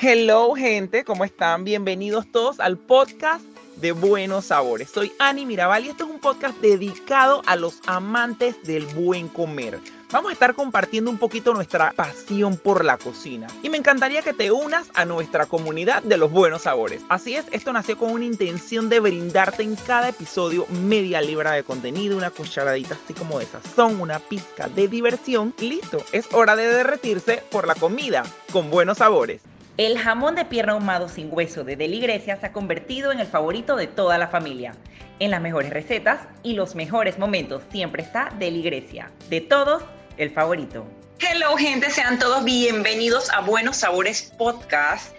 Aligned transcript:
Hello 0.00 0.54
gente, 0.54 1.04
¿cómo 1.04 1.24
están? 1.24 1.64
Bienvenidos 1.64 2.26
todos 2.30 2.58
al 2.58 2.76
podcast 2.76 3.44
de 3.76 3.92
Buenos 3.92 4.46
Sabores. 4.46 4.90
Soy 4.90 5.12
Ani 5.20 5.46
Mirabal 5.46 5.84
y 5.84 5.88
esto 5.88 6.04
es 6.04 6.10
un 6.10 6.18
podcast 6.18 6.60
dedicado 6.60 7.42
a 7.46 7.54
los 7.54 7.80
amantes 7.86 8.60
del 8.64 8.86
buen 8.86 9.28
comer. 9.28 9.78
Vamos 10.10 10.30
a 10.30 10.32
estar 10.32 10.54
compartiendo 10.54 11.10
un 11.10 11.18
poquito 11.18 11.54
nuestra 11.54 11.92
pasión 11.92 12.56
por 12.56 12.84
la 12.84 12.98
cocina 12.98 13.46
y 13.62 13.70
me 13.70 13.78
encantaría 13.78 14.22
que 14.22 14.32
te 14.32 14.50
unas 14.50 14.88
a 14.94 15.04
nuestra 15.04 15.46
comunidad 15.46 16.02
de 16.02 16.16
los 16.18 16.30
buenos 16.30 16.62
sabores. 16.62 17.02
Así 17.08 17.36
es, 17.36 17.46
esto 17.52 17.72
nació 17.72 17.96
con 17.96 18.10
una 18.10 18.24
intención 18.24 18.88
de 18.88 18.98
brindarte 18.98 19.62
en 19.62 19.76
cada 19.76 20.08
episodio 20.08 20.66
media 20.70 21.20
libra 21.20 21.52
de 21.52 21.62
contenido, 21.62 22.16
una 22.16 22.30
cucharadita 22.30 22.98
así 23.02 23.14
como 23.14 23.38
de 23.38 23.46
sazón, 23.46 24.00
una 24.00 24.18
pizca 24.18 24.68
de 24.68 24.88
diversión 24.88 25.54
listo, 25.58 25.98
es 26.12 26.32
hora 26.32 26.56
de 26.56 26.66
derretirse 26.66 27.42
por 27.50 27.66
la 27.68 27.76
comida 27.76 28.24
con 28.52 28.70
buenos 28.70 28.98
sabores. 28.98 29.40
El 29.76 29.98
jamón 29.98 30.36
de 30.36 30.44
pierna 30.44 30.74
ahumado 30.74 31.08
sin 31.08 31.30
hueso 31.32 31.64
de 31.64 31.74
Deligrecia 31.74 32.36
se 32.36 32.46
ha 32.46 32.52
convertido 32.52 33.10
en 33.10 33.18
el 33.18 33.26
favorito 33.26 33.74
de 33.74 33.88
toda 33.88 34.18
la 34.18 34.28
familia. 34.28 34.76
En 35.18 35.32
las 35.32 35.40
mejores 35.40 35.70
recetas 35.70 36.20
y 36.44 36.52
los 36.52 36.76
mejores 36.76 37.18
momentos 37.18 37.64
siempre 37.72 38.04
está 38.04 38.32
Deligrecia. 38.38 39.10
De 39.28 39.40
todos, 39.40 39.82
el 40.16 40.30
favorito. 40.30 40.86
Hello 41.18 41.56
gente, 41.56 41.90
sean 41.90 42.20
todos 42.20 42.44
bienvenidos 42.44 43.28
a 43.30 43.40
Buenos 43.40 43.78
Sabores 43.78 44.32
Podcast. 44.38 45.12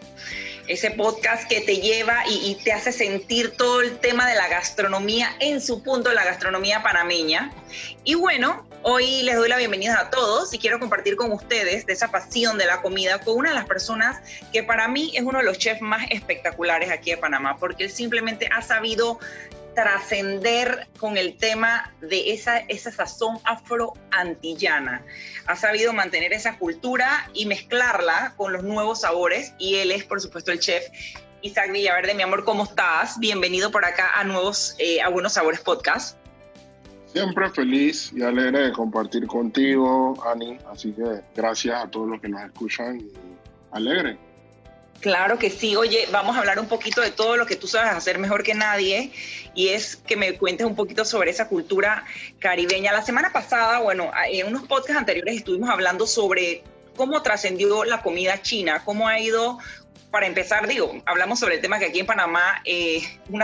Ese 0.68 0.90
podcast 0.92 1.48
que 1.48 1.62
te 1.62 1.78
lleva 1.78 2.24
y, 2.28 2.56
te 2.64 2.74
hace 2.74 2.92
sentir 2.92 3.52
todo 3.52 3.82
el 3.82 4.00
tema 4.00 4.28
de 4.28 4.34
la 4.34 4.48
gastronomía 4.48 5.36
en 5.40 5.62
su 5.62 5.84
punto, 5.84 6.12
la 6.12 6.26
gastronomía 6.26 6.82
panameña. 6.82 7.52
Y 8.04 8.16
bueno, 8.16 8.68
hoy 8.82 9.22
les 9.22 9.36
doy 9.36 9.48
la 9.48 9.58
bienvenida 9.58 10.00
a 10.00 10.10
todos 10.10 10.52
y 10.56 10.58
quiero 10.58 10.80
compartir 10.80 11.18
con 11.18 11.32
ustedes 11.32 11.86
de 11.86 11.94
esa 11.94 12.10
pasión 12.10 12.58
de 12.58 12.66
la 12.66 12.82
comida 12.82 13.20
con 13.20 13.36
una 13.38 13.50
de 13.50 13.56
las 13.56 13.66
personas 13.66 14.20
que 14.52 14.64
para 14.64 14.88
mí 14.88 15.12
es 15.16 15.22
uno 15.24 15.38
de 15.38 15.46
los 15.46 15.60
chefs 15.60 15.82
más 15.82 16.08
espectaculares 16.10 16.90
aquí 16.90 17.12
de 17.12 17.18
Panamá, 17.18 17.58
porque 17.58 17.84
él 17.84 17.92
simplemente 17.92 18.50
ha 18.52 18.64
sabido 18.64 19.20
trascender 19.76 20.88
con 21.00 21.18
el 21.18 21.38
tema 21.38 21.94
de 22.02 22.32
esa, 22.32 22.60
esa 22.60 22.92
sazón 22.92 23.38
afro-antillana. 23.44 25.04
Ha 25.46 25.56
sabido 25.56 25.94
mantener 25.94 26.34
esa 26.34 26.58
cultura 26.58 27.30
y 27.34 27.46
mezclarla 27.46 28.34
con 28.38 28.54
los 28.54 28.64
nuevos 28.64 29.02
sabores 29.02 29.54
y 29.60 29.76
él 29.76 29.92
es, 29.92 30.04
por 30.06 30.22
supuesto, 30.22 30.52
el 30.52 30.60
chef 30.60 30.84
Isaac 31.42 31.72
Villaverde. 31.72 32.16
Mi 32.16 32.24
amor, 32.24 32.44
¿cómo 32.44 32.64
estás? 32.64 33.20
Bienvenido 33.20 33.70
por 33.70 33.86
acá 33.86 34.20
a 34.20 34.24
Nuevos, 34.24 34.76
eh, 34.80 35.02
a 35.02 35.10
Buenos 35.10 35.34
Sabores 35.34 35.60
Podcast. 35.60 36.18
Siempre 37.06 37.50
feliz 37.52 38.12
y 38.14 38.24
alegre 38.24 38.64
de 38.64 38.72
compartir 38.74 39.28
contigo, 39.28 40.18
Ani. 40.26 40.58
Así 40.72 40.92
que 40.92 41.22
gracias 41.36 41.84
a 41.84 41.88
todos 41.88 42.10
los 42.10 42.20
que 42.20 42.30
nos 42.30 42.42
escuchan 42.42 43.00
y 43.00 43.12
alegre. 43.72 44.18
Claro 45.06 45.38
que 45.38 45.52
sí. 45.52 45.76
Oye, 45.76 46.08
vamos 46.12 46.36
a 46.36 46.40
hablar 46.40 46.58
un 46.58 46.68
poquito 46.68 47.00
de 47.00 47.12
todo 47.12 47.38
lo 47.38 47.46
que 47.46 47.56
tú 47.56 47.68
sabes 47.68 47.92
hacer 47.92 48.18
mejor 48.18 48.42
que 48.42 48.56
nadie 48.56 49.12
y 49.54 49.68
es 49.68 49.98
que 49.98 50.16
me 50.16 50.36
cuentes 50.36 50.66
un 50.66 50.76
poquito 50.76 51.06
sobre 51.06 51.30
esa 51.30 51.48
cultura 51.48 52.06
caribeña. 52.40 52.92
La 52.92 53.04
semana 53.04 53.32
pasada, 53.32 53.82
bueno, 53.82 54.10
en 54.28 54.48
unos 54.48 54.64
podcasts 54.64 54.98
anteriores 54.98 55.36
estuvimos 55.36 55.70
hablando 55.70 56.08
sobre 56.08 56.64
cómo 56.96 57.22
trascendió 57.22 57.84
la 57.84 58.02
comida 58.02 58.42
china, 58.42 58.82
cómo 58.84 59.08
ha 59.08 59.20
ido 59.20 59.60
para 60.10 60.26
empezar, 60.26 60.68
digo, 60.68 61.00
hablamos 61.06 61.40
sobre 61.40 61.54
el 61.54 61.62
tema 61.62 61.78
que 61.78 61.86
aquí 61.86 62.00
en 62.00 62.08
Panamá 62.08 62.64
eh, 62.66 63.04
un, 63.30 63.44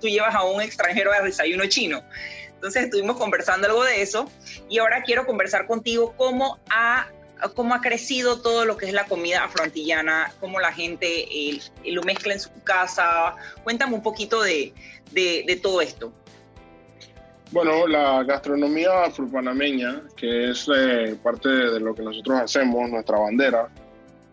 tú 0.00 0.08
llevas 0.08 0.34
a 0.34 0.44
un 0.44 0.62
extranjero 0.62 1.12
al 1.12 1.26
desayuno 1.26 1.66
chino. 1.66 2.02
Entonces 2.54 2.84
estuvimos 2.84 3.18
conversando 3.18 3.66
algo 3.66 3.84
de 3.84 4.00
eso 4.00 4.30
y 4.70 4.78
ahora 4.78 5.02
quiero 5.02 5.26
conversar 5.26 5.66
contigo 5.66 6.14
cómo 6.16 6.58
ha 6.70 7.08
cómo 7.54 7.74
ha 7.74 7.80
crecido 7.80 8.40
todo 8.40 8.64
lo 8.64 8.76
que 8.76 8.86
es 8.86 8.92
la 8.92 9.06
comida 9.06 9.44
afroantillana, 9.44 10.32
cómo 10.40 10.60
la 10.60 10.72
gente 10.72 11.06
eh, 11.06 11.60
lo 11.86 12.02
mezcla 12.02 12.32
en 12.32 12.40
su 12.40 12.50
casa. 12.64 13.34
Cuéntame 13.64 13.94
un 13.94 14.02
poquito 14.02 14.42
de, 14.42 14.72
de, 15.12 15.44
de 15.46 15.56
todo 15.56 15.80
esto. 15.80 16.12
Bueno, 17.52 17.86
la 17.86 18.24
gastronomía 18.24 19.04
afropanameña, 19.04 20.02
que 20.16 20.50
es 20.50 20.68
eh, 20.74 21.16
parte 21.22 21.48
de 21.48 21.78
lo 21.78 21.94
que 21.94 22.02
nosotros 22.02 22.40
hacemos, 22.40 22.90
nuestra 22.90 23.18
bandera, 23.18 23.68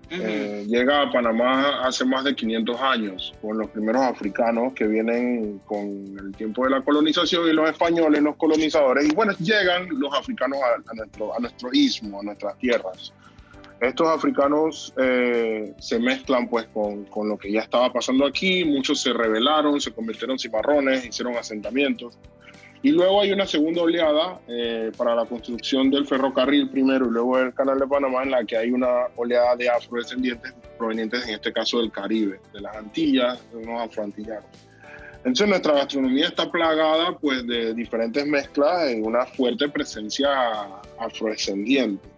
eh, 0.10 0.66
llega 0.68 1.02
a 1.02 1.12
Panamá 1.12 1.86
hace 1.86 2.06
más 2.06 2.24
de 2.24 2.36
500 2.36 2.82
años, 2.82 3.34
con 3.42 3.58
los 3.58 3.70
primeros 3.70 4.02
africanos 4.02 4.74
que 4.74 4.86
vienen 4.86 5.60
con 5.66 5.80
el 6.20 6.36
tiempo 6.36 6.66
de 6.66 6.72
la 6.72 6.82
colonización 6.82 7.48
y 7.48 7.54
los 7.54 7.70
españoles, 7.70 8.22
los 8.22 8.36
colonizadores, 8.36 9.06
y 9.06 9.16
bueno, 9.16 9.34
llegan 9.40 9.88
los 9.90 10.14
africanos 10.14 10.60
a, 10.62 10.92
a 10.92 10.94
nuestro, 10.94 11.36
a 11.36 11.40
nuestro 11.40 11.70
istmo, 11.74 12.20
a 12.20 12.24
nuestras 12.24 12.58
tierras. 12.58 13.14
Estos 13.84 14.08
africanos 14.08 14.94
eh, 14.96 15.74
se 15.78 16.00
mezclan 16.00 16.48
pues 16.48 16.68
con, 16.74 17.04
con, 17.06 17.28
lo 17.28 17.38
que 17.38 17.52
ya 17.52 17.60
estaba 17.60 17.92
pasando 17.92 18.26
aquí, 18.26 18.64
muchos 18.64 19.02
se 19.02 19.12
rebelaron, 19.12 19.82
se 19.82 19.92
convirtieron 19.92 20.40
cimarrones, 20.40 21.06
hicieron 21.06 21.36
asentamientos. 21.36 22.18
Y 22.84 22.92
luego 22.92 23.22
hay 23.22 23.32
una 23.32 23.48
segunda 23.48 23.82
oleada 23.82 24.42
eh, 24.46 24.92
para 24.98 25.16
la 25.16 25.26
construcción 25.26 25.90
del 25.90 26.06
ferrocarril 26.06 26.70
primero 26.70 27.08
y 27.08 27.12
luego 27.12 27.38
del 27.38 27.54
canal 27.54 27.80
de 27.80 27.88
Panamá 27.88 28.24
en 28.24 28.32
la 28.32 28.44
que 28.44 28.58
hay 28.58 28.72
una 28.72 29.08
oleada 29.16 29.56
de 29.56 29.70
afrodescendientes 29.70 30.54
provenientes 30.78 31.26
en 31.26 31.36
este 31.36 31.54
caso 31.54 31.80
del 31.80 31.92
Caribe, 31.94 32.42
de 32.52 32.60
las 32.60 32.76
Antillas, 32.76 33.40
de 33.52 33.60
unos 33.60 33.82
afroantillanos. 33.84 34.44
Entonces 35.20 35.48
nuestra 35.48 35.74
gastronomía 35.76 36.28
está 36.28 36.52
plagada 36.52 37.18
pues 37.18 37.48
de 37.48 37.74
diferentes 37.74 38.28
mezclas 38.28 38.92
y 38.92 39.00
una 39.00 39.26
fuerte 39.28 39.70
presencia 39.70 40.28
afrodescendiente. 41.00 42.13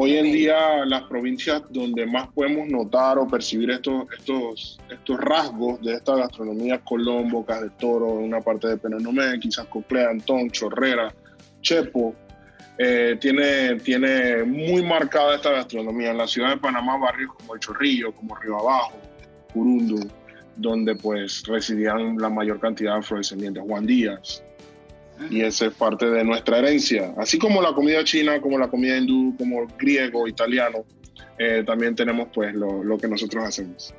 Hoy 0.00 0.16
en 0.16 0.26
día 0.26 0.84
las 0.86 1.02
provincias 1.08 1.60
donde 1.70 2.06
más 2.06 2.28
podemos 2.28 2.68
notar 2.68 3.18
o 3.18 3.26
percibir 3.26 3.68
estos, 3.72 4.06
estos, 4.16 4.78
estos 4.88 5.20
rasgos 5.20 5.80
de 5.82 5.94
esta 5.94 6.14
gastronomía, 6.14 6.78
Colón, 6.84 7.28
Bocas 7.28 7.62
de 7.62 7.70
Toro, 7.70 8.06
una 8.06 8.40
parte 8.40 8.68
de 8.68 8.76
Penonomé, 8.76 9.40
quizás 9.40 9.66
Coclea, 9.66 10.10
Antón, 10.10 10.52
Chorrera, 10.52 11.12
Chepo, 11.62 12.14
eh, 12.78 13.18
tiene, 13.20 13.74
tiene 13.80 14.44
muy 14.44 14.84
marcada 14.84 15.34
esta 15.34 15.50
gastronomía. 15.50 16.12
En 16.12 16.18
la 16.18 16.28
ciudad 16.28 16.50
de 16.50 16.58
Panamá, 16.58 16.96
barrios 16.96 17.34
como 17.34 17.54
El 17.54 17.60
Chorrillo, 17.60 18.12
como 18.12 18.36
Río 18.36 18.56
Abajo, 18.56 19.00
Curundu, 19.52 20.08
donde 20.54 20.94
pues 20.94 21.42
residían 21.44 22.18
la 22.18 22.28
mayor 22.28 22.60
cantidad 22.60 22.92
de 22.92 22.98
afrodescendientes, 23.00 23.64
Juan 23.66 23.84
Díaz, 23.84 24.44
y 25.30 25.42
esa 25.42 25.66
es 25.66 25.74
parte 25.74 26.08
de 26.08 26.24
nuestra 26.24 26.58
herencia. 26.58 27.14
Así 27.16 27.38
como 27.38 27.60
la 27.62 27.72
comida 27.72 28.04
china, 28.04 28.40
como 28.40 28.58
la 28.58 28.68
comida 28.68 28.96
hindú, 28.96 29.36
como 29.36 29.62
el 29.62 29.68
griego, 29.78 30.26
italiano, 30.28 30.84
eh, 31.38 31.62
también 31.66 31.94
tenemos 31.94 32.28
pues 32.34 32.54
lo, 32.54 32.82
lo, 32.82 32.98
que 32.98 33.08
nosotros 33.08 33.44
hacemos. 33.44 33.94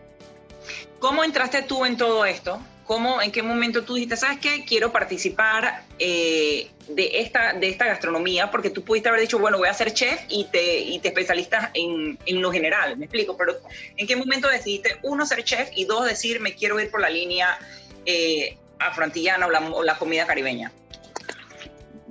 ¿Cómo 0.99 1.23
entraste 1.23 1.61
tú 1.61 1.85
en 1.85 1.95
todo 1.95 2.25
esto? 2.25 2.59
¿Cómo, 2.85 3.21
¿En 3.21 3.31
qué 3.31 3.43
momento 3.43 3.83
tú 3.83 3.93
dijiste, 3.93 4.17
sabes 4.17 4.39
qué, 4.39 4.65
quiero 4.65 4.91
participar 4.91 5.83
eh, 5.99 6.71
de, 6.87 7.21
esta, 7.21 7.53
de 7.53 7.69
esta 7.69 7.85
gastronomía? 7.85 8.49
Porque 8.49 8.71
tú 8.71 8.83
pudiste 8.83 9.09
haber 9.09 9.21
dicho, 9.21 9.37
bueno, 9.37 9.59
voy 9.59 9.69
a 9.69 9.73
ser 9.73 9.93
chef 9.93 10.19
y 10.27 10.45
te, 10.45 10.79
y 10.79 10.99
te 10.99 11.09
especialistas 11.09 11.69
en, 11.75 12.17
en 12.25 12.41
lo 12.41 12.51
general, 12.51 12.97
me 12.97 13.05
explico, 13.05 13.37
pero 13.37 13.53
¿en 13.95 14.07
qué 14.07 14.15
momento 14.15 14.49
decidiste, 14.49 14.97
uno, 15.03 15.25
ser 15.25 15.43
chef 15.43 15.69
y 15.75 15.85
dos, 15.85 16.05
decir, 16.05 16.39
me 16.39 16.55
quiero 16.55 16.79
ir 16.79 16.89
por 16.89 16.99
la 16.99 17.11
línea 17.11 17.59
eh, 18.07 18.57
afroantillana 18.79 19.45
o 19.45 19.51
la, 19.51 19.59
o 19.59 19.83
la 19.83 19.97
comida 19.97 20.25
caribeña? 20.25 20.71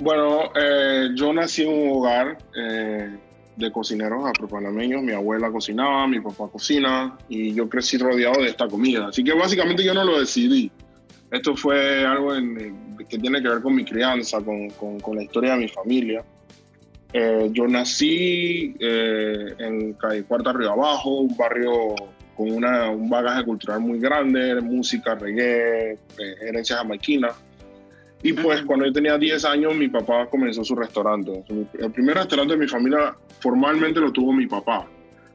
Bueno, 0.00 0.53
eh, 0.54 1.09
yo 1.16 1.32
nací 1.32 1.64
en 1.64 1.70
un 1.70 1.97
hogar 1.97 2.38
eh, 2.56 3.16
de 3.56 3.72
cocineros 3.72 4.25
afropanameños. 4.25 5.03
Mi 5.03 5.12
abuela 5.12 5.50
cocinaba, 5.50 6.06
mi 6.06 6.20
papá 6.20 6.48
cocina 6.48 7.19
y 7.28 7.53
yo 7.53 7.69
crecí 7.69 7.98
rodeado 7.98 8.41
de 8.41 8.48
esta 8.48 8.69
comida. 8.69 9.08
Así 9.08 9.25
que 9.25 9.32
básicamente 9.32 9.82
yo 9.82 9.92
no 9.94 10.04
lo 10.04 10.20
decidí. 10.20 10.70
Esto 11.32 11.56
fue 11.56 12.06
algo 12.06 12.34
en, 12.34 12.97
que 13.08 13.19
tiene 13.19 13.42
que 13.42 13.48
ver 13.48 13.60
con 13.60 13.75
mi 13.75 13.84
crianza, 13.84 14.38
con, 14.41 14.69
la 15.16 15.22
historia 15.22 15.54
de 15.54 15.58
mi 15.58 15.69
familia. 15.69 16.25
Eh, 17.12 17.48
yo 17.53 17.66
nací 17.66 18.76
en 18.78 19.94
Calle 19.94 20.22
Cuarta 20.22 20.53
Río 20.53 20.72
Abajo, 20.72 21.22
un 21.22 21.37
barrio 21.37 21.97
con 22.37 22.52
una, 22.52 22.88
un 22.90 23.11
bagaje 23.11 23.44
cultural 23.44 23.81
muy 23.81 23.99
grande, 23.99 24.61
música, 24.61 25.17
reggae, 25.17 25.99
herencia 26.40 26.76
jamaiquina. 26.76 27.31
Y 28.23 28.32
pues 28.32 28.62
cuando 28.62 28.87
yo 28.87 28.93
tenía 28.93 29.17
10 29.17 29.44
años, 29.44 29.75
mi 29.76 29.88
papá 29.88 30.26
comenzó 30.26 30.65
su 30.65 30.75
restaurante. 30.75 31.44
El 31.79 31.93
primer 31.93 32.17
restaurante 32.17 32.55
de 32.55 32.61
mi 32.61 32.67
familia 32.67 33.15
formalmente 33.41 34.00
lo 34.00 34.11
tuvo 34.11 34.32
mi 34.32 34.47
papá. 34.47 34.87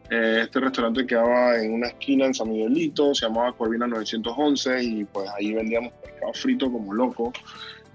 Este 0.10 0.60
restaurante 0.60 1.08
quedaba 1.08 1.60
en 1.60 1.74
una 1.74 1.88
esquina 1.88 2.26
en 2.26 2.34
San 2.34 2.50
Miguelito, 2.50 3.16
se 3.16 3.26
llamaba 3.26 3.54
Corvina 3.54 3.88
911 3.88 4.84
y 4.84 5.06
pues 5.06 5.30
ahí 5.30 5.54
vendíamos 5.54 5.94
pescado 5.94 6.34
frito 6.34 6.72
como 6.72 6.94
loco. 6.94 7.32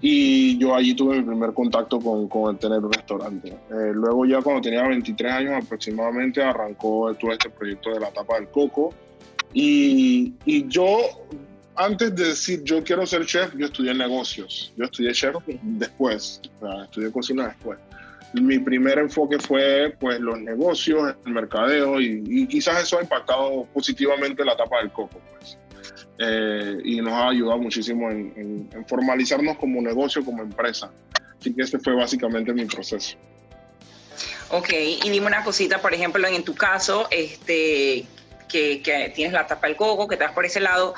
Y 0.01 0.57
yo 0.57 0.75
allí 0.75 0.95
tuve 0.95 1.17
mi 1.17 1.23
primer 1.23 1.53
contacto 1.53 1.99
con, 1.99 2.27
con 2.27 2.57
tener 2.57 2.79
un 2.79 2.91
restaurante. 2.91 3.49
Eh, 3.49 3.91
luego 3.93 4.25
ya 4.25 4.41
cuando 4.41 4.61
tenía 4.61 4.87
23 4.87 5.31
años 5.31 5.63
aproximadamente 5.63 6.41
arrancó 6.41 7.13
todo 7.15 7.31
este 7.31 7.49
proyecto 7.49 7.93
de 7.93 7.99
la 7.99 8.11
tapa 8.11 8.35
del 8.35 8.47
coco. 8.47 8.93
Y, 9.53 10.33
y 10.45 10.67
yo 10.67 10.99
antes 11.79 12.13
de 12.13 12.25
decir 12.25 12.61
yo 12.63 12.83
quiero 12.83 13.05
ser 13.05 13.25
chef, 13.25 13.55
yo 13.55 13.65
estudié 13.65 13.93
negocios. 13.93 14.73
Yo 14.75 14.85
estudié 14.85 15.13
chef 15.13 15.35
después, 15.47 16.41
o 16.59 16.67
sea, 16.67 16.83
estudié 16.83 17.11
cocina 17.11 17.47
después. 17.47 17.79
mi 18.33 18.59
primer 18.59 18.99
enfoque 18.99 19.39
fue 19.39 19.95
pues 19.97 20.19
los 20.19 20.39
negocios, 20.39 21.15
el 21.25 21.31
mercadeo 21.31 21.99
y, 22.01 22.47
quizás 22.47 22.83
eso 22.83 22.99
ha 22.99 23.01
impactado 23.01 23.65
positivamente 23.73 24.43
la 24.43 24.57
tapa 24.57 24.79
del 24.79 24.91
coco. 24.91 25.21
Pues. 25.31 25.57
Eh, 26.19 26.77
y 26.83 27.01
nos 27.01 27.13
ha 27.13 27.29
ayudado 27.29 27.59
muchísimo 27.59 28.11
en, 28.11 28.69
formalizarnos 28.87 29.57
como 29.57 29.81
negocio, 29.81 30.23
como 30.23 30.43
empresa. 30.43 30.91
Así 31.39 31.53
que 31.53 31.61
este 31.61 31.79
fue 31.79 31.95
básicamente 31.95 32.53
mi 32.53 32.65
proceso. 32.65 33.15
Ok, 34.51 34.69
y 34.71 35.09
dime 35.09 35.27
una 35.27 35.43
cosita, 35.45 35.81
por 35.81 35.93
ejemplo, 35.93 36.27
en 36.27 36.43
tu 36.43 36.55
caso, 36.55 37.07
este, 37.09 38.05
que, 38.49 38.81
que 38.81 39.11
tienes 39.15 39.33
la 39.33 39.47
tapa 39.47 39.67
del 39.67 39.75
coco, 39.77 40.07
que 40.07 40.17
te 40.17 40.25
vas 40.25 40.33
por 40.33 40.45
ese 40.45 40.59
lado, 40.59 40.93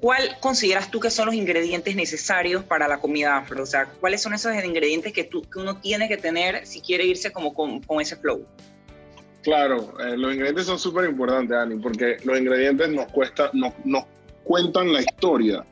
¿cuál 0.00 0.36
consideras 0.40 0.90
tú 0.90 1.00
que 1.00 1.10
son 1.10 1.26
los 1.26 1.34
ingredientes 1.34 1.96
necesarios 1.96 2.64
para 2.64 2.88
la 2.88 2.98
comida 2.98 3.38
afro? 3.38 3.62
O 3.62 3.66
sea, 3.66 3.86
¿cuáles 3.86 4.22
son 4.22 4.34
esos 4.34 4.52
ingredientes 4.64 5.12
que, 5.12 5.24
tú, 5.24 5.42
que 5.42 5.58
uno 5.58 5.80
tiene 5.80 6.08
que 6.08 6.16
tener 6.16 6.66
si 6.66 6.80
quiere 6.80 7.04
irse 7.06 7.32
como 7.32 7.54
con, 7.54 7.80
con 7.82 8.00
ese 8.00 8.16
flow? 8.16 8.44
Claro, 9.46 9.94
eh, 10.00 10.16
los 10.16 10.32
ingredientes 10.32 10.66
son 10.66 10.76
súper 10.76 11.08
importantes, 11.08 11.56
Ani, 11.56 11.76
porque 11.76 12.16
los 12.24 12.36
ingredientes 12.36 12.88
nos, 12.90 13.06
cuesta, 13.12 13.48
nos, 13.52 13.72
nos 13.84 14.04
cuentan 14.42 14.92
la 14.92 15.00
historia. 15.00 15.64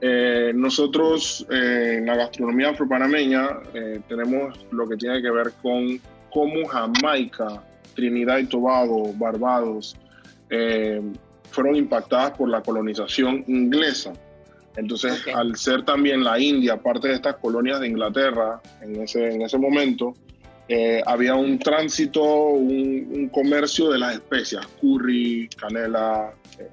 Eh, 0.00 0.52
nosotros 0.54 1.46
eh, 1.50 1.96
en 1.98 2.06
la 2.06 2.16
gastronomía 2.16 2.70
afropanameña 2.70 3.60
tenemos 4.08 4.66
lo 4.72 4.88
que 4.88 4.96
tiene 4.96 5.20
que 5.20 5.30
ver 5.30 5.52
con 5.62 6.00
cómo 6.30 6.66
Jamaica, 6.66 7.62
Trinidad 7.94 8.38
y 8.38 8.46
Tobago, 8.46 9.12
Barbados, 9.12 9.94
fueron 11.50 11.76
impactadas 11.76 12.32
por 12.32 12.48
la 12.48 12.62
colonización 12.62 13.44
inglesa. 13.46 14.12
Entonces, 14.76 15.22
al 15.34 15.56
ser 15.56 15.84
también 15.84 16.24
la 16.24 16.38
India 16.38 16.76
parte 16.76 17.08
de 17.08 17.14
estas 17.14 17.36
colonias 17.36 17.80
de 17.80 17.88
Inglaterra 17.88 18.60
en 18.80 19.02
ese, 19.02 19.34
en 19.34 19.42
ese 19.42 19.58
momento, 19.58 20.14
eh, 20.68 21.02
había 21.06 21.34
un 21.34 21.58
tránsito, 21.58 22.22
un, 22.22 23.28
comercio 23.32 23.90
de 23.90 23.98
las 23.98 24.14
especias, 24.14 24.66
curry, 24.80 25.48
canela, 25.58 26.32
eh, 26.58 26.70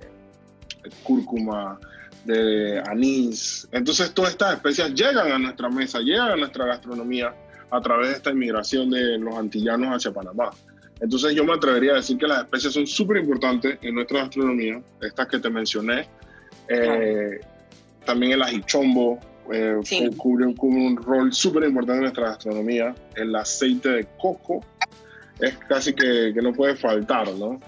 cúrcuma, 1.04 1.80
de 2.24 2.82
anís. 2.88 3.68
Entonces, 3.72 4.14
todas 4.14 4.32
estas 4.32 4.54
especias 4.54 4.94
llegan 4.94 5.32
a 5.32 5.40
nuestra 5.40 5.70
mesa, 5.70 6.00
llegan 6.00 6.32
a 6.32 6.36
nuestra 6.36 6.66
gastronomía 6.66 7.34
a 7.72 7.82
través 7.82 8.10
de 8.10 8.16
esta 8.16 8.32
inmigración 8.32 8.90
de 8.90 9.18
los 9.18 9.36
antillanos 9.36 9.96
hacia 9.96 10.12
Panamá. 10.12 10.52
Entonces 11.02 11.34
yo 11.34 11.46
me 11.46 11.54
atrevería 11.54 11.94
a 11.94 11.96
decir 11.96 12.18
que 12.18 12.28
las 12.28 12.44
especies 12.44 12.74
son 12.74 12.86
súper 12.86 13.18
importantes 13.18 13.78
en 13.82 13.96
nuestra 13.96 14.22
gastronomía, 14.22 14.82
estas 15.02 15.28
que 15.28 15.40
te 15.40 15.50
mencioné. 15.50 16.08
Eh, 16.68 17.40
también 18.06 18.34
el 18.34 18.42
ajichombo 18.42 19.20
eh, 19.52 19.78
cubre, 20.18 20.46
un 20.46 20.98
rol 20.98 21.34
súper 21.34 21.64
importante 21.64 21.98
en 21.98 22.02
nuestra 22.02 22.30
gastronomía. 22.30 22.94
El 23.16 23.34
aceite 23.36 23.90
de 23.90 24.08
coco 24.22 24.64
es 25.40 25.58
casi 25.70 25.94
que, 25.94 26.32
que 26.34 26.42
no 26.42 26.52
puede 26.52 26.76
faltar, 26.76 27.32
¿no? 27.34 27.60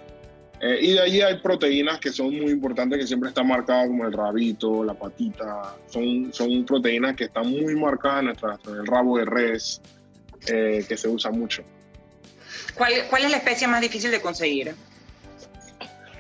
Eh, 0.59 0.77
y 0.79 0.91
de 0.93 0.99
ahí 0.99 1.21
hay 1.21 1.37
proteínas 1.39 1.99
que 1.99 2.11
son 2.11 2.27
muy 2.27 2.51
importantes, 2.51 2.99
que 2.99 3.07
siempre 3.07 3.29
están 3.29 3.47
marcadas 3.47 3.87
como 3.87 4.05
el 4.05 4.13
rabito, 4.13 4.83
la 4.83 4.93
patita. 4.93 5.75
Son, 5.87 6.31
son 6.33 6.65
proteínas 6.65 7.15
que 7.15 7.23
están 7.23 7.49
muy 7.49 7.75
marcadas 7.75 8.19
en 8.19 8.25
nuestra 8.25 8.49
gastronomía. 8.49 8.81
El 8.81 8.87
rabo 8.87 9.17
de 9.17 9.25
res, 9.25 9.81
que 10.45 10.97
se 10.97 11.07
usa 11.07 11.31
mucho. 11.31 11.63
¿Cuál, 12.75 12.93
¿Cuál, 13.09 13.25
es 13.25 13.31
la 13.31 13.37
especie 13.37 13.67
más 13.67 13.81
difícil 13.81 14.11
de 14.11 14.21
conseguir? 14.21 14.75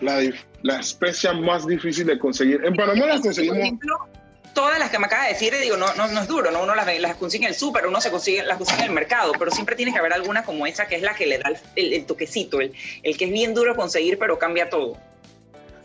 La, 0.01 0.19
la 0.63 0.79
especie 0.79 1.31
más 1.33 1.67
difícil 1.67 2.05
de 2.07 2.17
conseguir. 2.17 2.61
En 2.63 2.75
Panamá 2.75 3.05
las 3.05 3.21
conseguimos. 3.21 3.57
Por 3.57 3.65
ejemplo, 3.65 3.97
todas 4.53 4.79
las 4.79 4.89
que 4.89 4.99
me 4.99 5.05
acaba 5.05 5.23
de 5.23 5.33
decir, 5.33 5.53
digo, 5.61 5.77
no, 5.77 5.93
no, 5.95 6.07
no 6.07 6.21
es 6.21 6.27
duro, 6.27 6.51
¿no? 6.51 6.63
Uno 6.63 6.75
las, 6.75 6.99
las 6.99 7.15
consigue 7.15 7.45
en 7.45 7.49
el 7.49 7.55
súper, 7.55 7.87
uno 7.87 8.01
se 8.01 8.11
consigue, 8.11 8.43
las 8.43 8.57
consigue 8.57 8.79
en 8.79 8.87
el 8.87 8.91
mercado, 8.91 9.33
pero 9.37 9.51
siempre 9.51 9.75
tiene 9.75 9.91
que 9.91 9.99
haber 9.99 10.13
alguna 10.13 10.43
como 10.43 10.65
esa 10.67 10.87
que 10.87 10.95
es 10.95 11.01
la 11.01 11.15
que 11.15 11.25
le 11.25 11.37
da 11.37 11.51
el, 11.75 12.05
toquecito, 12.05 12.61
el, 12.61 12.73
el, 13.03 13.17
que 13.17 13.25
es 13.25 13.31
bien 13.31 13.53
duro 13.53 13.75
conseguir, 13.75 14.17
pero 14.17 14.37
cambia 14.37 14.69
todo. 14.69 14.97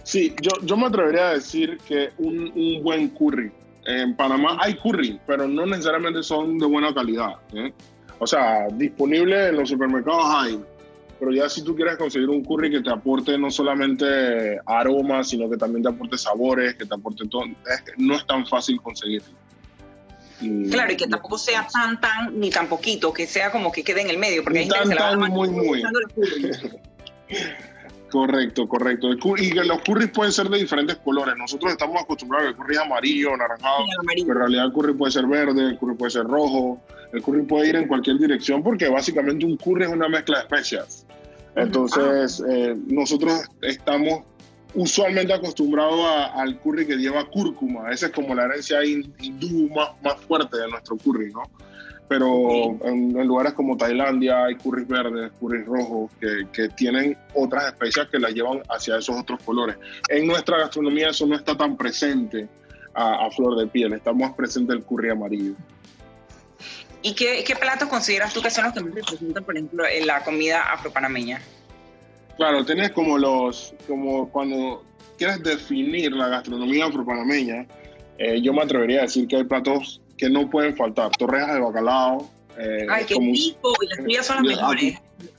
Sí, 0.03 0.35
yo, 0.41 0.51
yo 0.63 0.77
me 0.77 0.87
atrevería 0.87 1.31
a 1.31 1.35
decir 1.35 1.79
que 1.87 2.11
un, 2.19 2.53
un 2.55 2.83
buen 2.83 3.09
curry. 3.09 3.51
En 3.87 4.17
Panamá 4.17 4.59
hay 4.61 4.75
curry, 4.77 5.21
pero 5.27 5.47
no 5.47 5.65
necesariamente 5.67 6.23
son 6.23 6.59
de 6.59 6.67
buena 6.67 6.93
calidad. 6.93 7.37
¿eh? 7.55 7.73
O 8.19 8.27
sea, 8.27 8.69
disponible 8.73 9.49
en 9.49 9.57
los 9.57 9.69
supermercados 9.69 10.25
hay, 10.27 10.61
pero 11.19 11.33
ya 11.33 11.49
si 11.49 11.63
tú 11.63 11.75
quieres 11.75 11.97
conseguir 11.97 12.29
un 12.29 12.45
curry 12.45 12.71
que 12.71 12.81
te 12.81 12.91
aporte 12.91 13.39
no 13.39 13.51
solamente 13.51 14.59
aromas, 14.67 15.29
sino 15.29 15.49
que 15.49 15.57
también 15.57 15.83
te 15.83 15.89
aporte 15.89 16.19
sabores, 16.19 16.75
que 16.75 16.85
te 16.85 16.95
aporte 16.95 17.27
todo, 17.29 17.43
no 17.99 18.15
es 18.15 18.27
tan 18.27 18.47
fácil 18.47 18.81
conseguirlo. 18.81 19.35
claro, 20.71 20.93
y 20.93 20.97
que 20.97 21.07
tampoco 21.07 21.39
sea 21.39 21.67
tan, 21.73 22.01
tan, 22.01 22.39
ni 22.39 22.51
tan 22.51 22.69
poquito, 22.69 23.13
que 23.13 23.27
sea 23.27 23.51
como 23.51 23.73
que 23.73 23.83
quede 23.83 24.03
en 24.03 24.11
el 24.11 24.19
medio, 24.19 24.45
porque 24.45 24.61
hay 24.61 24.69
tan, 24.69 24.81
gente 24.81 24.97
tan, 24.97 25.19
muy, 25.19 25.49
muy. 25.49 25.83
Correcto, 28.11 28.69
correcto. 28.69 29.09
Y 29.37 29.51
los 29.51 29.81
curries 29.83 30.11
pueden 30.11 30.33
ser 30.33 30.49
de 30.49 30.59
diferentes 30.59 30.97
colores. 30.99 31.35
Nosotros 31.37 31.73
estamos 31.73 32.03
acostumbrados 32.03 32.49
al 32.49 32.57
curry 32.57 32.77
amarillo, 32.77 33.35
anaranjado, 33.35 33.85
pero 34.07 34.33
en 34.33 34.39
realidad 34.39 34.67
el 34.67 34.73
curry 34.73 34.95
puede 34.95 35.13
ser 35.13 35.27
verde, 35.27 35.71
el 35.71 35.79
curry 35.79 35.97
puede 35.97 36.11
ser 36.13 36.25
rojo, 36.25 36.81
el 37.13 37.23
curry 37.23 37.43
puede 37.43 37.69
ir 37.69 37.77
en 37.77 37.89
cualquier 37.89 38.19
dirección 38.19 38.63
porque 38.63 38.89
básicamente 38.89 39.45
un 39.45 39.57
curry 39.57 39.85
es 39.85 39.91
una 39.91 40.09
mezcla 40.09 40.39
de 40.39 40.43
especias. 40.45 41.07
Entonces, 41.57 42.43
ah. 42.47 42.53
eh, 42.53 42.77
nosotros 42.87 43.45
estamos 43.63 44.21
usualmente 44.75 45.33
acostumbrados 45.33 46.07
al 46.35 46.59
curry 46.61 46.87
que 46.87 46.97
lleva 46.97 47.25
cúrcuma. 47.29 47.91
Esa 47.91 48.07
es 48.07 48.13
como 48.13 48.35
la 48.35 48.45
herencia 48.45 48.85
hindú 48.85 49.69
más, 49.75 49.91
más 50.03 50.21
fuerte 50.23 50.59
de 50.59 50.69
nuestro 50.69 50.97
curry, 50.99 51.33
¿no? 51.33 51.43
Pero 52.09 52.79
en, 52.85 53.13
lugares 53.27 53.53
como 53.55 53.77
Tailandia 53.77 54.45
hay 54.45 54.55
curries 54.57 54.87
verdes, 54.87 55.33
curries 55.41 55.67
rojos, 55.67 56.11
que, 56.21 56.47
que, 56.53 56.69
tienen 56.71 57.17
otras 57.35 57.67
especias 57.67 58.09
que 58.09 58.19
las 58.19 58.33
llevan 58.33 58.63
hacia 58.69 58.99
esos 58.99 59.17
otros 59.19 59.43
colores. 59.45 59.77
En 60.09 60.27
nuestra 60.27 60.59
gastronomía 60.59 61.11
eso 61.11 61.27
no 61.27 61.35
está 61.35 61.57
tan 61.57 61.77
presente 61.77 62.49
a, 62.97 63.31
flor 63.31 63.57
de 63.57 63.67
piel, 63.67 63.93
está 63.93 64.13
más 64.13 64.33
presente 64.35 64.73
el 64.73 64.83
curry 64.83 65.11
amarillo. 65.11 65.55
¿Y 67.03 67.15
qué, 67.15 67.45
qué, 67.47 67.55
platos 67.55 67.89
consideras 67.89 68.33
tú 68.33 68.41
que 68.41 68.51
son 68.51 68.65
los 68.65 68.73
que 68.73 68.81
más 68.81 68.95
representan, 68.95 69.45
por 69.45 69.57
ejemplo, 69.57 69.85
en 69.87 70.07
la 70.07 70.25
comida 70.25 70.73
afropanameña? 70.73 71.41
Claro, 72.37 72.65
tienes 72.65 72.91
como 72.91 73.19
los, 73.19 73.75
como 73.87 74.31
cuando 74.31 74.83
quieres 75.19 75.43
definir 75.43 76.13
la 76.13 76.29
gastronomía 76.29 76.87
afropanameña, 76.87 77.67
eh, 78.19 78.41
yo 78.41 78.53
me 78.53 78.63
atrevería 78.63 79.01
a 79.01 79.03
decir 79.03 79.29
que 79.29 79.37
hay 79.37 79.45
platos 79.45 80.01
que 80.17 80.31
no 80.31 80.49
pueden 80.49 80.77
faltar. 80.77 81.11
Torrejas 81.13 81.55
de 81.55 81.61
bacalao. 81.61 82.29
Eh, 82.59 82.87
Ay, 82.89 83.05
qué 83.07 83.15
rico, 83.15 83.73
y 83.83 83.89
las 83.89 83.99
tuyas 83.99 84.27
son 84.27 84.37
las 84.37 84.57
mejores. 84.57 84.99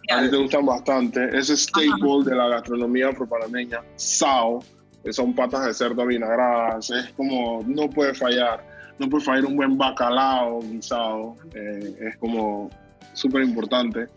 A 0.09 0.21
ti 0.21 0.29
te 0.29 0.37
gustan 0.37 0.65
bastante. 0.65 1.37
Ese 1.37 1.57
staple 1.57 2.23
de 2.25 2.35
la 2.35 2.47
gastronomía 2.47 3.09
afropanameña, 3.09 3.81
sao, 3.95 4.63
que 5.03 5.11
son 5.11 5.33
patas 5.33 5.65
de 5.65 5.73
cerdo 5.73 6.05
vinagradas. 6.05 6.89
Es 6.91 7.11
como, 7.13 7.63
no 7.65 7.89
puede 7.89 8.13
fallar. 8.13 8.63
No 8.99 9.09
puede 9.09 9.23
fallar 9.23 9.45
un 9.45 9.55
buen 9.55 9.77
bacalao 9.77 10.61
guisado. 10.61 11.35
Eh, 11.53 11.95
es 12.01 12.17
como 12.17 12.69
súper 13.13 13.43
importante. 13.43 14.07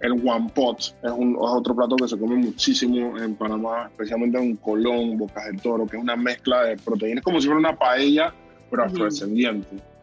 El 0.00 0.20
guampot 0.20 0.78
es, 0.78 1.10
un, 1.10 1.32
es 1.32 1.38
otro 1.40 1.74
plato 1.74 1.96
que 1.96 2.08
se 2.08 2.18
come 2.18 2.36
muchísimo 2.36 3.16
en 3.18 3.34
Panamá, 3.36 3.88
especialmente 3.90 4.38
en 4.38 4.56
Colón, 4.56 5.16
Bocas 5.16 5.46
del 5.46 5.60
Toro, 5.60 5.86
que 5.86 5.96
es 5.96 6.02
una 6.02 6.16
mezcla 6.16 6.64
de 6.64 6.76
proteínas, 6.76 7.24
como 7.24 7.40
si 7.40 7.46
fuera 7.46 7.58
una 7.58 7.76
paella, 7.76 8.34
pero 8.70 8.84
afrodescendiente. 8.84 9.93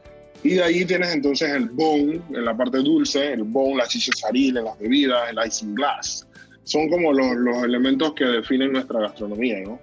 Y 0.43 0.55
de 0.55 0.63
ahí 0.63 0.85
tienes 0.85 1.13
entonces 1.13 1.49
el 1.51 1.69
bone, 1.69 2.21
en 2.29 2.45
la 2.45 2.55
parte 2.55 2.77
dulce, 2.79 3.33
el 3.33 3.43
bone, 3.43 3.75
la 3.75 3.87
chicha 3.87 4.11
saril, 4.15 4.57
en 4.57 4.65
las 4.65 4.79
bebidas, 4.79 5.29
el 5.29 5.37
icing 5.45 5.75
glass. 5.75 6.27
Son 6.63 6.89
como 6.89 7.13
los, 7.13 7.35
los 7.35 7.63
elementos 7.63 8.13
que 8.13 8.25
definen 8.25 8.71
nuestra 8.71 8.99
gastronomía, 9.01 9.59
¿no? 9.61 9.79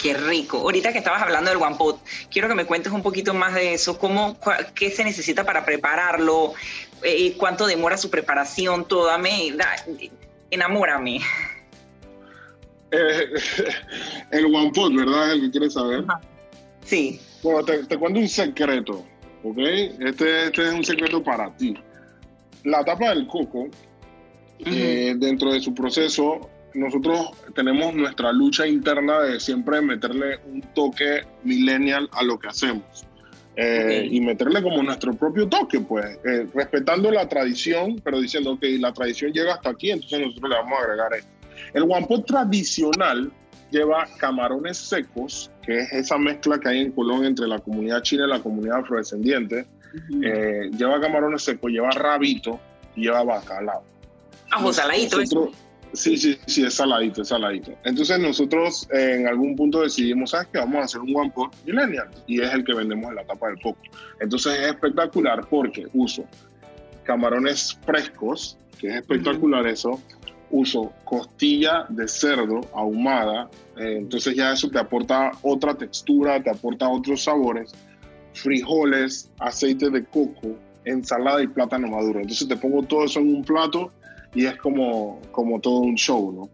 Qué 0.00 0.14
rico. 0.14 0.58
Ahorita 0.58 0.92
que 0.92 0.98
estabas 0.98 1.22
hablando 1.22 1.50
del 1.50 1.60
one 1.60 1.76
pot, 1.76 2.00
quiero 2.30 2.48
que 2.48 2.54
me 2.54 2.66
cuentes 2.66 2.92
un 2.92 3.02
poquito 3.02 3.34
más 3.34 3.54
de 3.54 3.74
eso. 3.74 3.98
¿Cómo, 3.98 4.38
¿Qué 4.74 4.90
se 4.90 5.02
necesita 5.02 5.44
para 5.44 5.64
prepararlo? 5.64 6.54
Eh, 7.02 7.34
¿Cuánto 7.36 7.66
demora 7.66 7.96
su 7.96 8.08
preparación? 8.08 8.86
Todo, 8.86 9.06
dame, 9.06 9.56
enamórame. 10.50 11.20
Eh, 12.92 13.26
el 14.30 14.46
one 14.46 14.70
pot, 14.72 14.94
¿verdad? 14.94 15.32
el 15.32 15.40
que 15.42 15.50
quieres 15.50 15.72
saber. 15.72 16.04
Sí. 16.84 17.20
Bueno, 17.42 17.64
te, 17.64 17.84
te 17.84 17.98
cuento 17.98 18.20
un 18.20 18.28
secreto. 18.28 19.04
¿Ok? 19.42 19.58
Este, 19.58 20.46
este 20.46 20.68
es 20.68 20.72
un 20.72 20.84
secreto 20.84 21.22
para 21.22 21.54
ti. 21.56 21.74
La 22.64 22.84
tapa 22.84 23.10
del 23.10 23.26
coco, 23.26 23.68
eh, 24.58 25.14
dentro 25.16 25.52
de 25.52 25.60
su 25.60 25.74
proceso, 25.74 26.50
nosotros 26.74 27.30
tenemos 27.54 27.94
nuestra 27.94 28.32
lucha 28.32 28.66
interna 28.66 29.20
de 29.20 29.40
siempre 29.40 29.80
meterle 29.80 30.38
un 30.46 30.62
toque 30.74 31.22
millennial 31.44 32.08
a 32.12 32.22
lo 32.22 32.38
que 32.38 32.48
hacemos. 32.48 33.04
Eh, 33.60 34.06
y 34.08 34.20
meterle 34.20 34.62
como 34.62 34.80
nuestro 34.84 35.12
propio 35.14 35.48
toque, 35.48 35.80
pues, 35.80 36.06
eh, 36.24 36.46
respetando 36.54 37.10
la 37.10 37.28
tradición, 37.28 38.00
pero 38.04 38.20
diciendo 38.20 38.56
que 38.60 38.78
la 38.78 38.92
tradición 38.92 39.32
llega 39.32 39.54
hasta 39.54 39.70
aquí, 39.70 39.90
entonces 39.90 40.20
nosotros 40.20 40.50
le 40.50 40.56
vamos 40.56 40.78
a 40.78 40.82
agregar 40.84 41.14
esto. 41.14 41.30
El 41.74 41.84
guampo 41.84 42.22
tradicional 42.22 43.32
lleva 43.70 44.06
camarones 44.18 44.76
secos, 44.78 45.50
que 45.62 45.78
es 45.80 45.92
esa 45.92 46.18
mezcla 46.18 46.58
que 46.58 46.68
hay 46.68 46.80
en 46.80 46.92
Colón 46.92 47.24
entre 47.24 47.46
la 47.46 47.58
comunidad 47.58 48.02
china 48.02 48.24
y 48.26 48.30
la 48.30 48.40
comunidad 48.40 48.78
afrodescendiente. 48.78 49.66
Eh, 50.22 50.70
lleva 50.76 51.00
camarones 51.00 51.42
secos, 51.42 51.70
lleva 51.70 51.90
rabito, 51.90 52.60
y 52.94 53.02
lleva 53.02 53.22
bacalao. 53.24 53.82
Ajo 54.50 54.72
saladito. 54.72 55.18
Nosotros- 55.20 55.56
Sí, 55.94 56.18
sí, 56.18 56.38
sí, 56.46 56.66
es 56.66 56.74
saladito, 56.74 57.22
es 57.22 57.28
saladito. 57.28 57.72
Entonces 57.82 58.18
nosotros 58.18 58.86
eh, 58.92 59.16
en 59.20 59.26
algún 59.26 59.56
punto 59.56 59.80
decidimos, 59.80 60.32
¿sabes 60.32 60.48
qué? 60.52 60.58
Vamos 60.58 60.76
a 60.76 60.84
hacer 60.84 61.00
un 61.00 61.16
One 61.16 61.32
Pot 61.34 61.54
Millennial 61.64 62.08
y 62.26 62.42
es 62.42 62.52
el 62.52 62.62
que 62.62 62.74
vendemos 62.74 63.08
en 63.08 63.14
la 63.16 63.24
tapa 63.24 63.48
del 63.48 63.58
coco. 63.62 63.80
Entonces 64.20 64.52
es 64.60 64.66
espectacular 64.66 65.46
porque 65.48 65.86
uso 65.94 66.26
camarones 67.04 67.78
frescos, 67.86 68.58
que 68.78 68.88
es 68.88 68.96
espectacular 68.96 69.66
eso, 69.66 69.98
uso 70.50 70.92
costilla 71.04 71.86
de 71.88 72.08
cerdo 72.08 72.60
ahumada, 72.74 73.48
eh, 73.76 73.96
entonces 73.98 74.34
ya 74.34 74.52
eso 74.52 74.68
te 74.70 74.78
aporta 74.78 75.32
otra 75.42 75.74
textura, 75.74 76.42
te 76.42 76.50
aporta 76.50 76.88
otros 76.88 77.24
sabores, 77.24 77.72
frijoles, 78.34 79.30
aceite 79.38 79.90
de 79.90 80.04
coco, 80.04 80.56
ensalada 80.84 81.42
y 81.42 81.48
plátano 81.48 81.88
maduro. 81.88 82.20
Entonces 82.20 82.48
te 82.48 82.56
pongo 82.56 82.82
todo 82.82 83.04
eso 83.04 83.20
en 83.20 83.34
un 83.34 83.44
plato 83.44 83.92
y 84.34 84.46
es 84.46 84.56
como, 84.56 85.20
como 85.32 85.60
todo 85.60 85.78
un 85.80 85.96
show, 85.96 86.32
¿no? 86.32 86.50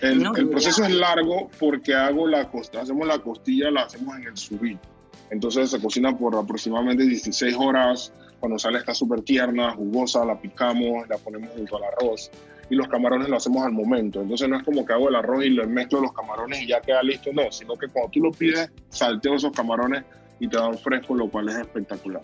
El, 0.00 0.22
No, 0.22 0.34
el 0.36 0.48
proceso 0.48 0.84
es 0.84 0.94
largo 0.94 1.50
porque 1.58 1.94
hago 1.94 2.26
la 2.26 2.48
costa, 2.50 2.82
hacemos 2.82 3.06
la 3.06 3.18
costilla, 3.18 3.70
la 3.70 3.82
hacemos 3.82 4.16
en 4.16 4.28
el 4.28 4.36
subí. 4.36 4.78
Entonces 5.30 5.70
se 5.70 5.80
cocina 5.80 6.16
por 6.16 6.36
aproximadamente 6.36 7.04
16 7.04 7.56
horas. 7.58 8.12
Cuando 8.40 8.58
sale 8.58 8.78
está 8.78 8.94
súper 8.94 9.22
tierna, 9.22 9.72
jugosa, 9.72 10.24
la 10.24 10.40
picamos, 10.40 11.08
la 11.08 11.18
ponemos 11.18 11.50
junto 11.50 11.76
al 11.76 11.84
arroz. 11.84 12.30
Y 12.70 12.74
los 12.74 12.88
camarones 12.88 13.28
lo 13.28 13.36
hacemos 13.36 13.64
al 13.64 13.72
momento. 13.72 14.20
Entonces 14.20 14.48
no 14.48 14.56
es 14.58 14.62
como 14.62 14.84
que 14.84 14.92
hago 14.92 15.08
el 15.08 15.16
arroz 15.16 15.44
y 15.44 15.50
le 15.50 15.66
mezclo 15.66 16.00
los 16.00 16.12
camarones 16.12 16.60
y 16.62 16.68
ya 16.68 16.80
queda 16.80 17.02
listo. 17.02 17.30
No, 17.32 17.50
sino 17.50 17.74
que 17.76 17.88
cuando 17.88 18.10
tú 18.10 18.20
lo 18.20 18.30
pides, 18.30 18.70
salteo 18.90 19.34
esos 19.34 19.52
camarones 19.52 20.04
y 20.38 20.48
te 20.48 20.56
dan 20.56 20.76
fresco, 20.78 21.14
lo 21.14 21.28
cual 21.30 21.48
es 21.48 21.56
espectacular. 21.56 22.20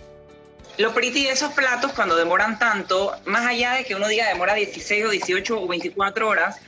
Lo 0.76 0.92
pretty 0.92 1.24
de 1.24 1.30
esos 1.30 1.52
platos 1.52 1.92
cuando 1.92 2.16
demoran 2.16 2.58
tanto, 2.58 3.12
más 3.26 3.46
allá 3.46 3.74
de 3.74 3.84
que 3.84 3.94
uno 3.94 4.08
diga 4.08 4.28
demora 4.28 4.54
16 4.54 5.04
o 5.06 5.10
18 5.10 5.62
o 5.62 5.68
24 5.68 6.28
horas, 6.28 6.60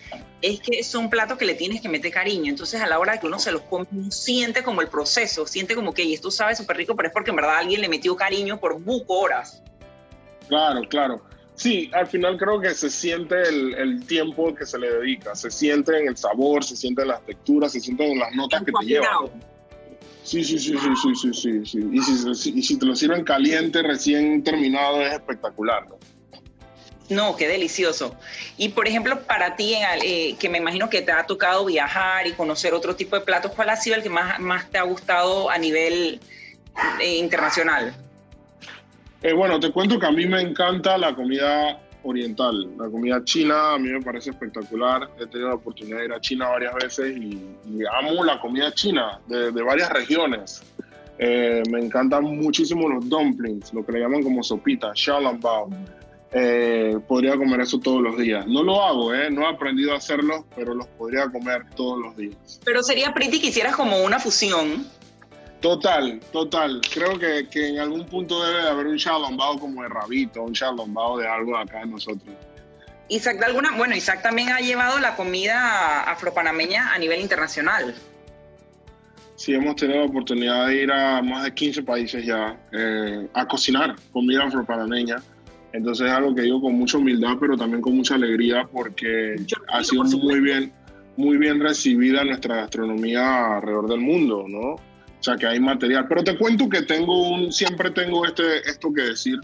es 0.42 0.60
que 0.60 0.84
son 0.84 1.10
platos 1.10 1.38
que 1.38 1.44
le 1.44 1.54
tienes 1.54 1.80
que 1.80 1.88
meter 1.88 2.12
cariño. 2.12 2.50
Entonces 2.50 2.80
a 2.80 2.86
la 2.86 2.98
hora 2.98 3.14
de 3.14 3.20
que 3.20 3.26
uno 3.26 3.38
se 3.38 3.50
los 3.50 3.62
come, 3.62 3.86
uno 3.90 4.10
siente 4.10 4.62
como 4.62 4.80
el 4.80 4.88
proceso, 4.88 5.46
siente 5.46 5.74
como 5.74 5.92
que 5.92 6.04
"Y 6.04 6.14
esto 6.14 6.30
sabe 6.30 6.54
súper 6.54 6.76
rico, 6.76 6.94
pero 6.94 7.08
es 7.08 7.12
porque 7.12 7.30
en 7.30 7.36
verdad 7.36 7.56
alguien 7.56 7.80
le 7.80 7.88
metió 7.88 8.14
cariño 8.14 8.60
por 8.60 8.80
buco 8.80 9.18
horas. 9.18 9.62
Claro, 10.46 10.82
claro. 10.88 11.22
Sí, 11.56 11.90
al 11.94 12.06
final 12.06 12.36
creo 12.36 12.60
que 12.60 12.74
se 12.74 12.90
siente 12.90 13.42
el, 13.48 13.74
el 13.74 14.06
tiempo 14.06 14.54
que 14.54 14.66
se 14.66 14.78
le 14.78 14.90
dedica, 14.90 15.34
se 15.34 15.50
siente 15.50 15.98
en 15.98 16.08
el 16.08 16.16
sabor, 16.16 16.62
se 16.62 16.76
siente 16.76 17.02
en 17.02 17.08
las 17.08 17.24
texturas, 17.24 17.72
se 17.72 17.80
siente 17.80 18.06
en 18.06 18.18
las 18.18 18.34
notas 18.34 18.62
que 18.62 18.72
te 18.78 18.86
llevan. 18.86 19.30
Sí, 20.22 20.44
sí, 20.44 20.58
sí, 20.58 20.76
sí, 20.76 20.88
sí, 21.02 21.14
sí, 21.14 21.32
sí, 21.32 21.66
sí. 21.66 21.88
Y 21.92 22.34
si, 22.34 22.50
y 22.58 22.62
si 22.62 22.78
te 22.78 22.84
lo 22.84 22.94
sirven 22.94 23.24
caliente, 23.24 23.82
recién 23.82 24.42
terminado, 24.42 25.00
es 25.00 25.14
espectacular. 25.14 25.88
¿no? 25.88 25.96
No, 27.08 27.36
qué 27.36 27.48
delicioso. 27.48 28.16
Y 28.56 28.70
por 28.70 28.88
ejemplo, 28.88 29.22
para 29.22 29.56
ti, 29.56 29.74
eh, 30.02 30.36
que 30.38 30.48
me 30.48 30.58
imagino 30.58 30.90
que 30.90 31.02
te 31.02 31.12
ha 31.12 31.24
tocado 31.24 31.64
viajar 31.64 32.26
y 32.26 32.32
conocer 32.32 32.74
otro 32.74 32.96
tipo 32.96 33.16
de 33.16 33.24
platos, 33.24 33.52
¿cuál 33.52 33.70
ha 33.70 33.76
sido 33.76 33.96
el 33.96 34.02
que 34.02 34.10
más, 34.10 34.40
más 34.40 34.68
te 34.70 34.78
ha 34.78 34.82
gustado 34.82 35.48
a 35.48 35.58
nivel 35.58 36.20
eh, 37.00 37.16
internacional? 37.16 37.94
Eh, 39.22 39.32
bueno, 39.32 39.58
te 39.58 39.70
cuento 39.70 39.98
que 39.98 40.06
a 40.06 40.12
mí 40.12 40.26
me 40.26 40.40
encanta 40.40 40.98
la 40.98 41.14
comida 41.14 41.80
oriental, 42.02 42.76
la 42.78 42.88
comida 42.88 43.24
china, 43.24 43.74
a 43.74 43.78
mí 43.78 43.90
me 43.90 44.00
parece 44.00 44.30
espectacular. 44.30 45.08
He 45.18 45.26
tenido 45.26 45.48
la 45.48 45.54
oportunidad 45.56 45.98
de 45.98 46.04
ir 46.04 46.12
a 46.12 46.20
China 46.20 46.48
varias 46.48 46.74
veces 46.74 47.16
y, 47.16 47.40
y 47.64 47.80
amo 47.98 48.24
la 48.24 48.40
comida 48.40 48.72
china 48.72 49.20
de, 49.26 49.50
de 49.50 49.62
varias 49.62 49.90
regiones. 49.90 50.62
Eh, 51.18 51.62
me 51.70 51.80
encantan 51.80 52.24
muchísimo 52.24 52.88
los 52.88 53.08
dumplings, 53.08 53.72
lo 53.72 53.84
que 53.84 53.92
le 53.92 54.00
llaman 54.00 54.22
como 54.22 54.42
sopita, 54.42 54.92
xiaolongbao. 54.94 55.70
Eh, 56.32 56.98
podría 57.08 57.36
comer 57.36 57.60
eso 57.60 57.78
todos 57.78 58.02
los 58.02 58.18
días. 58.18 58.46
No 58.46 58.62
lo 58.62 58.82
hago, 58.82 59.14
¿eh? 59.14 59.30
no 59.30 59.42
he 59.42 59.48
aprendido 59.48 59.92
a 59.92 59.96
hacerlo, 59.96 60.44
pero 60.54 60.74
los 60.74 60.86
podría 60.88 61.28
comer 61.30 61.64
todos 61.74 61.98
los 61.98 62.16
días. 62.16 62.60
Pero 62.64 62.82
sería 62.82 63.14
pretty 63.14 63.40
que 63.40 63.46
hicieras 63.46 63.74
como 63.74 64.02
una 64.02 64.18
fusión. 64.18 64.86
Total, 65.60 66.20
total. 66.32 66.80
Creo 66.92 67.18
que, 67.18 67.48
que 67.48 67.68
en 67.68 67.78
algún 67.78 68.06
punto 68.06 68.44
debe 68.44 68.62
de 68.62 68.68
haber 68.68 68.86
un 68.86 68.98
xiaolongbao 68.98 69.58
como 69.58 69.82
de 69.82 69.88
rabito, 69.88 70.42
un 70.42 70.54
xiaolongbao 70.54 71.18
de 71.18 71.26
algo 71.26 71.56
acá 71.56 71.80
de 71.80 71.86
nosotros. 71.86 72.34
Isaac, 73.08 73.38
de 73.38 73.44
alguna, 73.46 73.76
bueno, 73.76 73.94
Isaac 73.94 74.22
también 74.22 74.50
ha 74.50 74.58
llevado 74.58 74.98
la 74.98 75.14
comida 75.14 76.02
afropanameña 76.10 76.92
a 76.92 76.98
nivel 76.98 77.20
internacional. 77.20 77.94
Sí, 79.36 79.54
hemos 79.54 79.76
tenido 79.76 80.00
la 80.00 80.06
oportunidad 80.06 80.66
de 80.66 80.82
ir 80.82 80.90
a 80.90 81.22
más 81.22 81.44
de 81.44 81.52
15 81.52 81.82
países 81.82 82.24
ya 82.24 82.58
eh, 82.72 83.28
a 83.34 83.46
cocinar 83.46 83.94
comida 84.12 84.44
afropanameña. 84.44 85.16
Entonces 85.72 86.06
es 86.06 86.12
algo 86.12 86.34
que 86.34 86.42
digo 86.42 86.60
con 86.60 86.74
mucha 86.74 86.96
humildad, 86.96 87.36
pero 87.38 87.56
también 87.56 87.82
con 87.82 87.94
mucha 87.94 88.14
alegría 88.14 88.66
porque 88.72 89.36
ha 89.68 89.84
sido 89.84 90.04
muy 90.04 90.40
bien, 90.40 90.72
muy 91.16 91.36
bien 91.36 91.60
recibida 91.60 92.24
nuestra 92.24 92.56
gastronomía 92.56 93.56
alrededor 93.56 93.88
del 93.88 94.00
mundo, 94.00 94.46
¿no? 94.48 94.76
O 95.18 95.22
sea 95.22 95.36
que 95.36 95.46
hay 95.46 95.58
material. 95.60 96.06
Pero 96.08 96.22
te 96.24 96.36
cuento 96.36 96.68
que 96.68 96.82
tengo 96.82 97.28
un, 97.30 97.52
siempre 97.52 97.90
tengo 97.90 98.24
este, 98.26 98.58
esto 98.68 98.92
que 98.92 99.02
decir. 99.02 99.38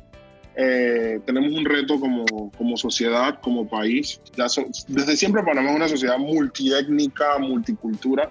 Eh, 0.55 1.19
tenemos 1.25 1.50
un 1.52 1.64
reto 1.64 1.99
como, 1.99 2.25
como 2.59 2.76
sociedad, 2.76 3.41
como 3.41 3.67
país. 3.67 4.21
Ya 4.37 4.49
so- 4.50 4.67
desde 4.88 5.17
siempre 5.17 5.43
Panamá 5.43 5.71
es 5.71 5.76
una 5.76 5.88
sociedad 5.88 6.19
multiétnica, 6.19 7.38
multicultura, 7.38 8.29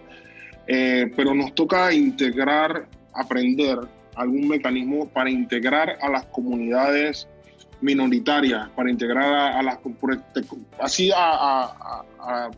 eh, 0.67 1.11
pero 1.15 1.33
nos 1.33 1.55
toca 1.55 1.91
integrar, 1.91 2.85
aprender 3.15 3.79
algún 4.15 4.47
mecanismo 4.47 5.07
para 5.09 5.31
integrar 5.31 5.97
a 6.01 6.09
las 6.09 6.25
comunidades 6.25 7.27
minoritarias, 7.81 8.69
para 8.75 8.91
integrar 8.91 9.33
a, 9.33 9.59
a 9.59 9.63
las... 9.63 9.79
Así 10.79 11.11
a- 11.11 11.17
a- 11.17 12.03
a- 12.19 12.51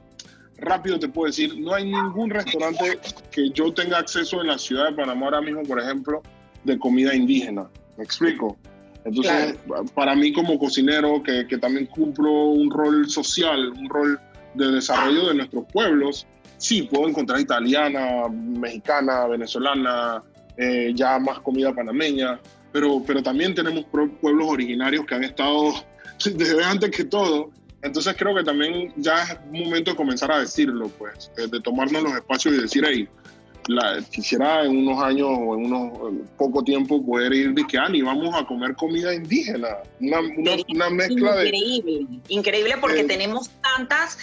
rápido 0.64 1.00
te 1.00 1.08
puedo 1.08 1.28
decir, 1.28 1.58
no 1.60 1.74
hay 1.74 1.86
ningún 1.86 2.30
restaurante 2.30 3.00
que 3.32 3.50
yo 3.52 3.74
tenga 3.74 4.00
acceso 4.00 4.42
en 4.42 4.48
la 4.48 4.58
ciudad 4.58 4.90
de 4.90 4.96
Panamá 4.96 5.26
ahora 5.26 5.42
mismo, 5.42 5.64
por 5.64 5.80
ejemplo, 5.80 6.22
de 6.64 6.78
comida 6.80 7.14
indígena. 7.16 7.68
¿Me 7.98 8.04
explico? 8.04 8.58
Entonces, 9.06 9.58
para 9.94 10.16
mí 10.16 10.32
como 10.32 10.58
cocinero, 10.58 11.22
que, 11.22 11.46
que 11.48 11.58
también 11.58 11.88
cumplo 11.88 12.32
un 12.32 12.72
rol 12.72 13.10
social, 13.10 13.70
un 13.72 13.90
rol 13.90 14.20
de 14.54 14.72
desarrollo 14.72 15.28
de 15.28 15.36
nuestros 15.36 15.66
pueblos, 15.72 16.26
sí, 16.58 16.84
puedo 16.84 17.10
encontrar 17.10 17.40
italiana, 17.40 18.28
mexicana, 18.30 19.28
venezolana, 19.28 20.24
eh, 20.56 20.94
ya 20.96 21.20
más 21.20 21.40
comida 21.40 21.74
panameña, 21.74 22.40
pero, 22.72 23.04
pero 23.06 23.22
también 23.22 23.54
tenemos 23.54 23.86
pueblos 23.86 24.48
originarios 24.48 25.06
que 25.06 25.16
han 25.16 25.24
estado 25.24 25.74
desde 26.26 26.64
antes 26.64 26.92
que 26.92 27.04
todo. 27.04 27.52
Entonces 27.84 28.16
creo 28.18 28.34
que 28.34 28.44
también 28.44 28.94
ya 28.96 29.24
es 29.24 29.38
momento 29.52 29.92
de 29.92 29.98
comenzar 29.98 30.32
a 30.32 30.40
decirlo, 30.40 30.88
pues, 30.98 31.30
eh, 31.38 31.48
de 31.52 31.60
tomarnos 31.60 32.02
los 32.02 32.14
espacios 32.14 32.56
y 32.56 32.62
decir, 32.62 32.84
hey, 32.88 33.10
la, 33.68 34.02
quisiera 34.10 34.64
en 34.64 34.78
unos 34.78 35.04
años 35.04 35.28
o 35.30 35.56
en 35.56 35.66
unos 35.66 36.10
en 36.10 36.28
poco 36.38 36.64
tiempo 36.64 37.06
poder 37.06 37.34
ir 37.34 37.54
de 37.54 37.68
que, 37.68 37.78
Ani, 37.78 38.02
vamos 38.02 38.34
a 38.36 38.46
comer 38.46 38.74
comida 38.76 39.14
indígena, 39.14 39.68
una, 40.00 40.20
una, 40.20 40.52
una 40.70 40.90
mezcla 40.90 41.36
de... 41.36 41.48
Increíble, 41.48 42.08
increíble 42.30 42.76
porque 42.80 43.02
Eh. 43.02 43.06
tenemos 43.06 43.50
tantas, 43.62 44.18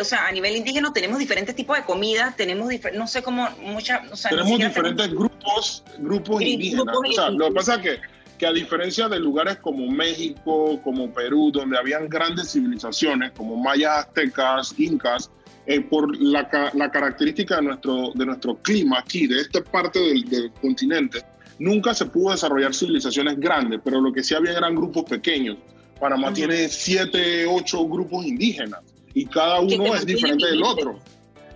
o 0.00 0.04
sea, 0.04 0.26
a 0.26 0.32
nivel 0.32 0.56
indígena 0.56 0.90
tenemos 0.92 1.18
diferentes 1.18 1.54
tipos 1.54 1.76
de 1.76 1.84
comida, 1.84 2.34
tenemos, 2.36 2.72
no 2.94 3.06
sé 3.06 3.22
cómo, 3.22 3.48
muchas, 3.62 4.10
o 4.10 4.16
sea, 4.16 4.30
tenemos 4.30 4.58
diferentes 4.58 5.10
grupos, 5.10 5.84
grupos 5.98 6.40
indígenas. 6.40 6.86
grupos 6.86 7.10
O 7.10 7.12
sea, 7.12 7.30
lo 7.30 7.48
que 7.48 7.54
pasa 7.54 7.74
es 7.74 7.80
que, 7.80 8.13
que 8.38 8.46
a 8.46 8.52
diferencia 8.52 9.08
de 9.08 9.18
lugares 9.20 9.56
como 9.58 9.86
México, 9.90 10.80
como 10.82 11.12
Perú, 11.12 11.50
donde 11.52 11.78
habían 11.78 12.08
grandes 12.08 12.52
civilizaciones 12.52 13.32
como 13.32 13.56
mayas, 13.56 14.06
aztecas, 14.06 14.74
incas, 14.78 15.30
eh, 15.66 15.80
por 15.80 16.16
la, 16.20 16.48
la 16.74 16.90
característica 16.90 17.56
de 17.56 17.62
nuestro, 17.62 18.12
de 18.14 18.26
nuestro 18.26 18.56
clima 18.56 18.98
aquí, 18.98 19.26
de 19.26 19.40
esta 19.40 19.62
parte 19.62 19.98
del, 19.98 20.24
del 20.28 20.50
continente, 20.60 21.22
nunca 21.58 21.94
se 21.94 22.06
pudo 22.06 22.32
desarrollar 22.32 22.74
civilizaciones 22.74 23.38
grandes, 23.38 23.80
pero 23.82 24.00
lo 24.00 24.12
que 24.12 24.22
sí 24.22 24.34
había 24.34 24.52
eran 24.58 24.74
grupos 24.74 25.04
pequeños. 25.04 25.56
Panamá 25.98 26.32
tiene 26.32 26.68
siete, 26.68 27.46
ocho 27.46 27.86
grupos 27.86 28.26
indígenas 28.26 28.80
y 29.14 29.24
cada 29.26 29.60
uno 29.60 29.94
es 29.94 30.04
diferente 30.04 30.46
del 30.46 30.62
otro. 30.62 30.98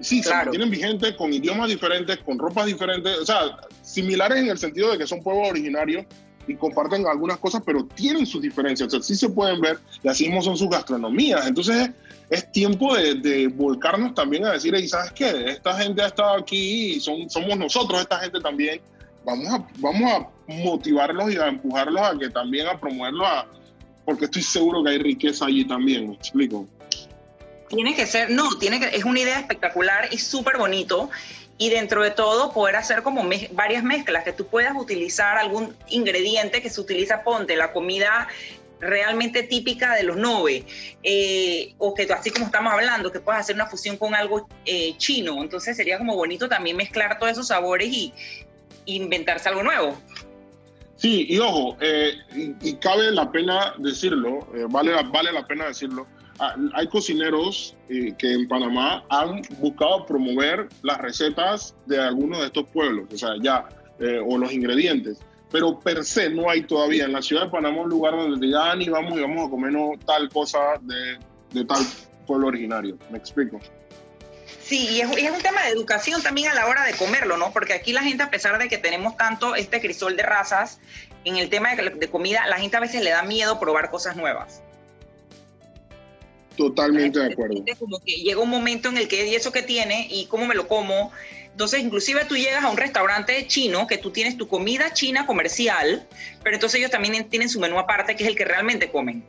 Sí, 0.00 0.22
se 0.22 0.28
Claro. 0.28 0.44
mantienen 0.46 0.70
vigentes 0.70 1.12
con 1.14 1.32
idiomas 1.32 1.68
diferentes, 1.68 2.18
con 2.18 2.38
ropas 2.38 2.66
diferentes, 2.66 3.18
o 3.18 3.26
sea, 3.26 3.56
similares 3.82 4.38
en 4.38 4.48
el 4.48 4.56
sentido 4.56 4.92
de 4.92 4.98
que 4.98 5.06
son 5.08 5.20
pueblos 5.22 5.50
originarios 5.50 6.06
y 6.48 6.56
comparten 6.56 7.06
algunas 7.06 7.38
cosas, 7.38 7.62
pero 7.64 7.84
tienen 7.84 8.26
sus 8.26 8.42
diferencias, 8.42 8.88
o 8.88 8.90
sea, 8.90 9.02
sí 9.02 9.14
se 9.14 9.28
pueden 9.28 9.60
ver 9.60 9.78
y 10.02 10.08
así 10.08 10.26
mismo 10.26 10.42
son 10.42 10.56
sus 10.56 10.68
gastronomías. 10.68 11.46
Entonces 11.46 11.90
es 12.30 12.50
tiempo 12.52 12.94
de, 12.96 13.14
de 13.14 13.48
volcarnos 13.48 14.14
también 14.14 14.44
a 14.44 14.52
decir, 14.52 14.74
"Ey, 14.74 14.88
¿sabes 14.88 15.12
qué? 15.12 15.50
Esta 15.50 15.78
gente 15.78 16.02
ha 16.02 16.06
estado 16.06 16.36
aquí 16.36 16.94
y 16.94 17.00
son, 17.00 17.28
somos 17.30 17.56
nosotros, 17.56 18.00
esta 18.00 18.18
gente 18.18 18.40
también. 18.40 18.80
Vamos 19.24 19.46
a, 19.48 19.66
vamos 19.78 20.12
a 20.12 20.28
motivarlos 20.52 21.32
y 21.32 21.36
a 21.36 21.48
empujarlos 21.48 22.02
a 22.02 22.18
que 22.18 22.30
también 22.30 22.66
a 22.66 22.80
promoverlos, 22.80 23.26
a, 23.26 23.46
porque 24.04 24.24
estoy 24.24 24.42
seguro 24.42 24.82
que 24.82 24.90
hay 24.90 24.98
riqueza 24.98 25.46
allí 25.46 25.66
también, 25.66 26.08
¿me 26.08 26.14
explico? 26.14 26.66
Tiene 27.68 27.94
que 27.94 28.06
ser, 28.06 28.30
no, 28.30 28.48
tiene 28.58 28.80
que, 28.80 28.96
es 28.96 29.04
una 29.04 29.20
idea 29.20 29.38
espectacular 29.38 30.08
y 30.10 30.16
súper 30.16 30.56
bonito. 30.56 31.10
Y 31.60 31.70
dentro 31.70 32.02
de 32.04 32.12
todo, 32.12 32.52
poder 32.52 32.76
hacer 32.76 33.02
como 33.02 33.28
varias 33.50 33.82
mezclas, 33.82 34.22
que 34.22 34.32
tú 34.32 34.46
puedas 34.46 34.76
utilizar 34.76 35.36
algún 35.38 35.76
ingrediente 35.88 36.62
que 36.62 36.70
se 36.70 36.80
utiliza, 36.80 37.24
ponte, 37.24 37.56
la 37.56 37.72
comida 37.72 38.28
realmente 38.80 39.42
típica 39.42 39.94
de 39.94 40.04
los 40.04 40.16
nove, 40.16 40.64
eh, 41.02 41.74
o 41.78 41.94
que 41.94 42.04
así 42.12 42.30
como 42.30 42.46
estamos 42.46 42.72
hablando, 42.72 43.10
que 43.10 43.20
puedes 43.20 43.40
hacer 43.40 43.54
una 43.54 43.66
fusión 43.66 43.96
con 43.96 44.14
algo 44.14 44.48
eh, 44.64 44.94
chino, 44.98 45.42
entonces 45.42 45.76
sería 45.76 45.98
como 45.98 46.14
bonito 46.14 46.48
también 46.48 46.76
mezclar 46.76 47.18
todos 47.18 47.32
esos 47.32 47.48
sabores 47.48 47.88
y, 47.88 48.12
inventarse 48.86 49.50
algo 49.50 49.62
nuevo. 49.62 50.00
Sí, 50.96 51.26
y 51.28 51.38
ojo, 51.38 51.76
eh, 51.78 52.14
y, 52.62 52.74
cabe 52.76 53.10
la 53.10 53.30
pena 53.30 53.74
decirlo, 53.76 54.48
vale, 54.70 54.92
vale 55.10 55.30
la 55.30 55.46
pena 55.46 55.66
decirlo, 55.66 56.06
hay 56.38 56.86
cocineros 56.88 57.74
que 57.88 58.32
en 58.32 58.46
Panamá 58.48 59.04
han 59.08 59.42
buscado 59.58 60.06
promover 60.06 60.68
las 60.82 60.98
recetas 60.98 61.74
de 61.86 61.98
algunos 62.00 62.38
de 62.40 62.46
estos 62.46 62.66
pueblos, 62.68 63.06
o 63.12 63.18
sea, 63.18 63.30
ya, 63.40 63.68
o 64.26 64.38
los 64.38 64.52
ingredientes 64.52 65.18
pero 65.50 65.78
per 65.80 66.04
se 66.04 66.28
no 66.30 66.50
hay 66.50 66.62
todavía 66.62 67.04
en 67.04 67.12
la 67.12 67.22
ciudad 67.22 67.44
de 67.44 67.50
Panamá 67.50 67.82
un 67.82 67.88
lugar 67.88 68.14
donde 68.14 68.38
te 68.38 68.46
digan, 68.46 68.82
y 68.82 68.88
vamos 68.88 69.18
y 69.18 69.22
vamos 69.22 69.46
a 69.46 69.50
comernos 69.50 69.98
tal 70.04 70.28
cosa 70.28 70.58
de, 70.82 71.18
de 71.52 71.64
tal 71.64 71.84
pueblo 72.26 72.48
originario. 72.48 72.98
¿Me 73.10 73.18
explico? 73.18 73.60
Sí, 74.62 74.86
y 74.90 75.00
es, 75.00 75.10
es, 75.16 75.30
un 75.30 75.40
tema 75.40 75.62
de 75.62 75.70
educación 75.70 76.22
también 76.22 76.50
a 76.50 76.54
la 76.54 76.66
hora 76.66 76.84
de 76.84 76.92
comerlo, 76.94 77.38
¿no? 77.38 77.52
Porque 77.52 77.72
aquí 77.72 77.92
la 77.92 78.02
gente, 78.02 78.22
a 78.22 78.30
pesar 78.30 78.58
de 78.58 78.68
que 78.68 78.76
tenemos 78.76 79.16
tanto 79.16 79.54
este 79.54 79.80
crisol 79.80 80.16
de 80.16 80.22
razas, 80.22 80.80
en 81.24 81.36
el 81.36 81.48
tema 81.48 81.74
de, 81.74 81.90
de 81.90 82.08
comida, 82.08 82.46
la 82.46 82.58
gente 82.58 82.76
a 82.76 82.80
veces 82.80 83.02
le 83.02 83.10
da 83.10 83.22
miedo 83.22 83.58
probar 83.58 83.90
cosas 83.90 84.16
nuevas. 84.16 84.62
Totalmente 86.58 87.20
de 87.20 87.32
acuerdo. 87.32 87.64
Como 87.78 88.00
que 88.00 88.16
llega 88.16 88.40
un 88.40 88.50
momento 88.50 88.88
en 88.88 88.98
el 88.98 89.06
que, 89.06 89.28
¿y 89.28 89.36
eso 89.36 89.52
que 89.52 89.62
tiene? 89.62 90.08
¿Y 90.10 90.26
cómo 90.26 90.44
me 90.44 90.56
lo 90.56 90.66
como? 90.66 91.12
Entonces, 91.52 91.80
inclusive 91.80 92.24
tú 92.24 92.36
llegas 92.36 92.64
a 92.64 92.68
un 92.68 92.76
restaurante 92.76 93.46
chino 93.46 93.86
que 93.86 93.96
tú 93.96 94.10
tienes 94.10 94.36
tu 94.36 94.48
comida 94.48 94.92
china 94.92 95.24
comercial, 95.24 96.04
pero 96.42 96.56
entonces 96.56 96.80
ellos 96.80 96.90
también 96.90 97.28
tienen 97.30 97.48
su 97.48 97.60
menú 97.60 97.78
aparte, 97.78 98.16
que 98.16 98.24
es 98.24 98.28
el 98.28 98.34
que 98.34 98.44
realmente 98.44 98.90
comen. 98.90 99.22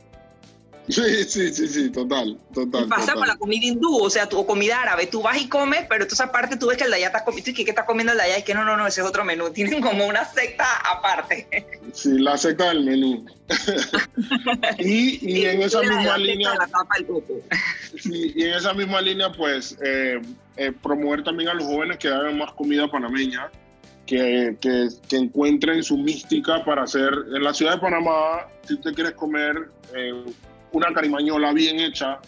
Sí, 1.00 1.24
sí, 1.24 1.52
sí, 1.52 1.68
sí, 1.68 1.90
total, 1.90 2.38
total. 2.52 2.88
Pasa 2.88 3.14
con 3.14 3.26
la 3.26 3.36
comida 3.36 3.64
hindú, 3.64 4.02
o 4.02 4.10
sea, 4.10 4.28
tu, 4.28 4.44
comida 4.44 4.82
árabe, 4.82 5.06
tú 5.06 5.22
vas 5.22 5.40
y 5.40 5.48
comes, 5.48 5.86
pero 5.88 6.02
entonces 6.02 6.26
aparte 6.26 6.56
tú 6.56 6.66
ves 6.66 6.78
que 6.78 6.84
el 6.84 6.90
de 6.90 6.96
allá 6.96 7.06
está 7.06 7.24
comiendo, 7.24 7.50
y 7.50 7.54
que 7.54 7.62
está 7.62 7.86
comiendo 7.86 8.12
el 8.12 8.18
de 8.18 8.24
allá, 8.24 8.38
y 8.38 8.42
que 8.42 8.54
no, 8.54 8.64
no, 8.64 8.76
no, 8.76 8.86
ese 8.86 9.00
es 9.00 9.06
otro 9.06 9.24
menú, 9.24 9.50
tienen 9.52 9.80
como 9.80 10.06
una 10.06 10.24
secta 10.24 10.66
aparte. 10.90 11.46
Sí, 11.92 12.18
la 12.18 12.36
secta 12.36 12.68
del 12.68 12.84
menú. 12.84 13.24
y, 14.78 15.40
y 15.40 15.44
en 15.46 15.62
esa 15.62 15.80
misma 15.80 16.18
línea... 16.18 16.52
sí, 17.96 18.32
y 18.34 18.44
en 18.44 18.54
esa 18.54 18.74
misma 18.74 19.00
línea, 19.00 19.30
pues, 19.32 19.76
eh, 19.84 20.20
eh, 20.56 20.72
promover 20.82 21.22
también 21.22 21.50
a 21.50 21.54
los 21.54 21.64
jóvenes 21.64 21.98
que 21.98 22.08
hagan 22.08 22.36
más 22.36 22.52
comida 22.52 22.90
panameña, 22.90 23.50
que, 24.06 24.56
que, 24.60 24.88
que, 25.08 25.16
encuentren 25.16 25.84
su 25.84 25.96
mística 25.96 26.64
para 26.64 26.82
hacer. 26.82 27.12
En 27.34 27.44
la 27.44 27.54
ciudad 27.54 27.74
de 27.74 27.80
Panamá, 27.80 28.48
si 28.66 28.74
usted 28.74 28.92
quiere 28.92 29.14
comer 29.14 29.68
eh, 29.94 30.24
una 30.72 30.92
carimañola 30.92 31.52
bien 31.52 31.80
hecha, 31.80 32.20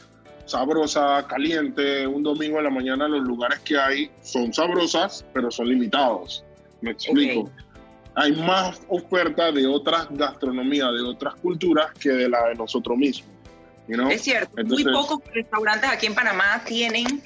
sabrosa, 0.47 1.27
caliente, 1.29 2.07
un 2.07 2.23
domingo 2.23 2.59
en 2.59 2.65
la 2.65 2.71
mañana 2.71 3.09
los 3.09 3.23
lugares 3.23 3.61
que 3.61 3.79
hay 3.79 4.11
son 4.23 4.53
sabrosas, 4.53 5.25
pero 5.33 5.51
son 5.51 5.69
limitados. 5.69 6.45
Me 6.81 6.93
explico. 6.93 7.51
Hay 8.15 8.33
más 8.33 8.83
oferta 8.89 9.51
de 9.53 9.67
otras 9.67 10.07
gastronomías, 10.11 10.93
de 10.93 11.01
otras 11.01 11.35
culturas 11.37 11.93
que 11.99 12.11
de 12.11 12.29
la 12.29 12.49
de 12.49 12.55
nosotros 12.57 12.99
mismos. 12.99 13.31
Es 14.11 14.23
cierto, 14.23 14.63
muy 14.65 14.85
pocos 14.85 15.21
restaurantes 15.33 15.91
aquí 15.91 16.07
en 16.07 16.15
Panamá 16.15 16.63
tienen, 16.65 17.23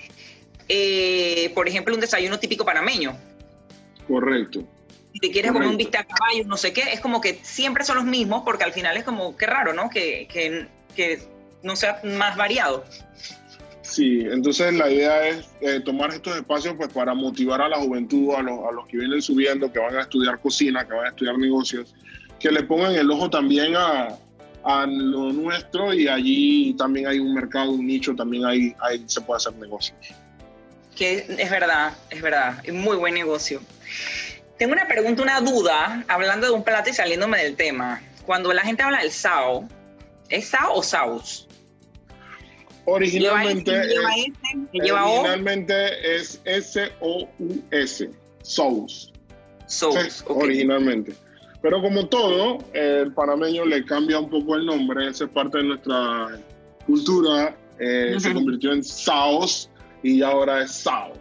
eh, 0.69 1.51
por 1.55 1.69
ejemplo, 1.69 1.95
un 1.95 2.01
desayuno 2.01 2.39
típico 2.39 2.65
panameño. 2.65 3.17
Correcto. 4.09 4.65
Si 5.13 5.21
te 5.21 5.31
quieres 5.31 5.53
comer 5.53 5.69
un 5.69 5.77
bistec 5.77 6.03
a 6.03 6.05
caballo, 6.05 6.45
no 6.47 6.57
sé 6.57 6.73
qué, 6.73 6.83
es 6.93 7.01
como 7.01 7.21
que 7.21 7.41
siempre 7.43 7.85
son 7.85 7.97
los 7.97 8.05
mismos, 8.05 8.43
porque 8.45 8.65
al 8.65 8.73
final 8.73 8.97
es 8.97 9.05
como, 9.05 9.37
qué 9.37 9.47
raro, 9.47 9.73
¿no? 9.73 9.91
Que, 9.91 10.29
que 10.31 10.69
que 10.97 11.21
no 11.63 11.77
sea 11.77 12.01
más 12.03 12.37
variado. 12.37 12.85
Sí, 13.83 14.27
entonces 14.29 14.75
la 14.75 14.91
idea 14.91 15.29
es 15.29 15.49
eh, 15.61 15.81
tomar 15.81 16.11
estos 16.11 16.37
espacios 16.37 16.75
pues 16.77 16.93
para 16.93 17.15
motivar 17.15 17.63
a 17.63 17.69
la 17.69 17.77
juventud, 17.77 18.35
a 18.35 18.43
los, 18.43 18.59
a 18.69 18.73
los 18.73 18.87
que 18.89 18.97
vienen 18.97 19.23
subiendo, 19.23 19.73
que 19.73 19.79
van 19.79 19.95
a 19.97 20.01
estudiar 20.01 20.41
cocina, 20.41 20.85
que 20.85 20.93
van 20.93 21.07
a 21.07 21.09
estudiar 21.11 21.39
negocios, 21.39 21.95
que 22.41 22.51
le 22.51 22.65
pongan 22.65 22.95
el 22.95 23.09
ojo 23.11 23.31
también 23.31 23.77
a, 23.77 24.09
a 24.65 24.87
lo 24.87 25.33
nuestro 25.33 25.95
y 25.95 26.09
allí 26.09 26.75
también 26.77 27.07
hay 27.07 27.21
un 27.21 27.33
mercado, 27.33 27.71
un 27.71 27.87
nicho, 27.87 28.15
también 28.17 28.45
ahí, 28.45 28.75
ahí 28.81 29.05
se 29.07 29.21
puede 29.21 29.37
hacer 29.37 29.55
negocios. 29.55 29.97
Que 30.97 31.25
es 31.39 31.51
verdad, 31.51 31.93
es 32.11 32.21
verdad, 32.21 32.59
es 32.65 32.75
muy 32.75 32.97
buen 32.97 33.15
negocio. 33.15 33.61
Tengo 34.59 34.73
una 34.73 34.89
pregunta, 34.89 35.23
una 35.23 35.41
duda, 35.41 36.05
hablando 36.09 36.49
de 36.49 36.53
un 36.53 36.65
plato 36.65 36.91
y 36.91 36.95
saliéndome 36.95 37.39
del 37.45 37.55
tema. 37.55 38.03
Cuando 38.25 38.53
la 38.53 38.63
gente 38.63 38.83
habla 38.83 38.99
del 38.99 39.13
SAO, 39.13 39.69
¿Es 40.29 40.49
Sao 40.49 40.75
o 40.75 40.83
Saus? 40.83 41.47
Originalmente, 42.85 43.73
es, 43.81 43.99
originalmente 44.73 46.17
es 46.17 46.41
S-O-U-S, 46.45 48.11
Saus. 48.43 49.13
Saus, 49.67 50.25
originalmente. 50.29 51.13
Pero 51.63 51.83
como 51.83 52.07
todo, 52.07 52.59
el 52.75 53.13
panameño 53.13 53.65
le 53.65 53.85
cambia 53.85 54.21
un 54.21 54.31
poco 54.31 54.55
el 54.55 54.67
nombre, 54.67 55.09
esa 55.09 55.25
es 55.25 55.31
parte 55.31 55.59
de 55.59 55.65
nuestra 55.65 56.41
cultura, 56.87 57.57
eh, 57.81 58.15
se 58.19 58.33
convirtió 58.33 58.73
en 58.73 58.85
Saos 58.85 59.69
y 60.05 60.23
ahora 60.23 60.63
es 60.63 60.71
Sao. 60.71 61.13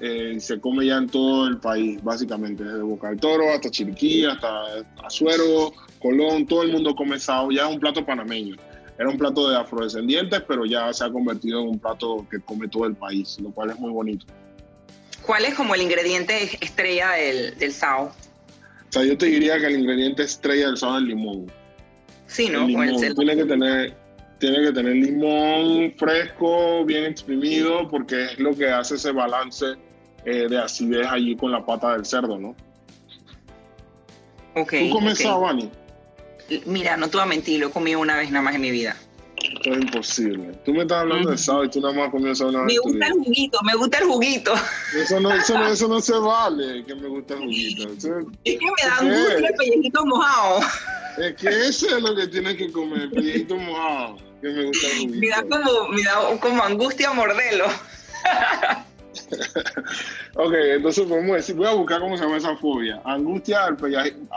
Eh, 0.00 0.36
se 0.38 0.60
come 0.60 0.84
ya 0.86 0.98
en 0.98 1.08
todo 1.08 1.46
el 1.46 1.58
país, 1.58 2.02
básicamente, 2.02 2.62
desde 2.62 2.82
Boca 2.82 3.08
del 3.08 3.20
Toro 3.20 3.50
hasta 3.50 3.70
Chiriquí, 3.70 4.26
hasta 4.26 4.84
Azuero, 5.02 5.72
Colón, 6.04 6.46
todo 6.46 6.62
el 6.64 6.70
mundo 6.70 6.94
come 6.94 7.18
sao, 7.18 7.50
ya 7.50 7.66
es 7.66 7.72
un 7.72 7.80
plato 7.80 8.04
panameño. 8.04 8.56
Era 8.98 9.08
un 9.08 9.16
plato 9.16 9.48
de 9.48 9.56
afrodescendientes, 9.56 10.42
pero 10.46 10.66
ya 10.66 10.92
se 10.92 11.02
ha 11.02 11.10
convertido 11.10 11.62
en 11.62 11.68
un 11.68 11.78
plato 11.78 12.26
que 12.30 12.40
come 12.40 12.68
todo 12.68 12.84
el 12.84 12.94
país, 12.94 13.38
lo 13.40 13.50
cual 13.50 13.70
es 13.70 13.78
muy 13.78 13.90
bonito. 13.90 14.26
¿Cuál 15.22 15.46
es 15.46 15.54
como 15.54 15.74
el 15.74 15.80
ingrediente 15.80 16.58
estrella 16.60 17.12
del, 17.12 17.56
del 17.56 17.72
sao? 17.72 18.04
O 18.04 18.12
sea, 18.90 19.02
yo 19.02 19.16
te 19.16 19.24
diría 19.26 19.58
que 19.58 19.64
el 19.64 19.80
ingrediente 19.80 20.24
estrella 20.24 20.66
del 20.66 20.76
sao 20.76 20.96
es 20.96 21.04
el 21.04 21.08
limón. 21.08 21.50
Sí, 22.26 22.50
¿no? 22.50 22.66
tiene 22.66 23.36
que 23.36 23.44
tener 23.46 23.96
tiene 24.38 24.60
que 24.60 24.72
tener 24.72 24.96
limón 24.96 25.94
fresco, 25.96 26.84
bien 26.84 27.04
exprimido, 27.04 27.88
porque 27.88 28.24
es 28.24 28.38
lo 28.38 28.54
que 28.54 28.68
hace 28.68 28.96
ese 28.96 29.10
balance 29.10 29.64
eh, 30.26 30.48
de 30.50 30.58
acidez 30.58 31.06
allí 31.10 31.34
con 31.34 31.50
la 31.50 31.64
pata 31.64 31.94
del 31.94 32.04
cerdo, 32.04 32.38
¿no? 32.38 32.54
Okay, 34.54 34.90
¿Tú 34.90 34.94
comes 34.96 35.24
okay. 35.24 35.70
Mira, 36.66 36.96
no 36.96 37.08
te 37.08 37.16
voy 37.16 37.24
a 37.24 37.26
mentir, 37.26 37.60
lo 37.60 37.68
he 37.68 37.70
comido 37.70 38.00
una 38.00 38.16
vez 38.16 38.30
nada 38.30 38.42
más 38.42 38.54
en 38.54 38.60
mi 38.60 38.70
vida. 38.70 38.96
Esto 39.36 39.72
es 39.72 39.78
imposible. 39.78 40.52
Tú 40.64 40.72
me 40.72 40.82
estás 40.82 40.98
hablando 40.98 41.30
de 41.30 41.38
sábado 41.38 41.64
y 41.64 41.70
tú 41.70 41.80
nada 41.80 41.94
más 41.94 42.10
comido 42.10 42.32
eso 42.32 42.48
una 42.48 42.62
vez. 42.62 42.74
Me 42.74 42.78
gusta 42.78 43.06
el 43.06 43.12
juguito, 43.12 43.58
me 43.62 43.74
gusta 43.74 43.98
el 43.98 44.04
juguito. 44.04 44.54
Eso 44.96 45.20
no, 45.20 45.34
eso 45.34 45.58
no, 45.58 45.66
eso 45.68 45.88
no 45.88 46.00
se 46.00 46.12
vale, 46.18 46.84
que 46.84 46.94
me 46.94 47.08
gusta 47.08 47.34
el 47.34 47.40
juguito. 47.40 47.88
es 47.92 48.02
que 48.02 48.58
me 48.58 48.88
da 48.88 49.00
gusto 49.02 49.46
el 49.46 49.54
pellejito 49.54 50.06
mojado. 50.06 50.60
Es 51.18 51.34
que 51.36 51.48
eso 51.48 51.96
es 51.96 52.02
lo 52.02 52.14
que 52.14 52.26
tienes 52.28 52.56
que 52.56 52.72
comer, 52.72 53.02
el 53.02 53.10
pellejito 53.10 53.56
mojado. 53.56 54.16
Que 54.40 54.48
me 54.48 54.64
gusta 54.64 54.86
el 54.86 54.98
juguito. 54.98 55.18
Me 55.18 55.28
da 55.28 55.42
como, 55.42 55.88
me 55.88 56.02
da 56.02 56.40
como 56.40 56.62
angustia 56.62 57.12
morderlo. 57.12 57.66
ok, 60.36 60.54
entonces 60.76 61.06
podemos 61.06 61.36
decir, 61.36 61.54
voy 61.54 61.66
a 61.66 61.72
buscar 61.72 62.00
cómo 62.00 62.16
se 62.16 62.24
llama 62.24 62.36
esa 62.36 62.56
fobia. 62.56 63.00
Angustia 63.04 63.64
al 63.64 63.76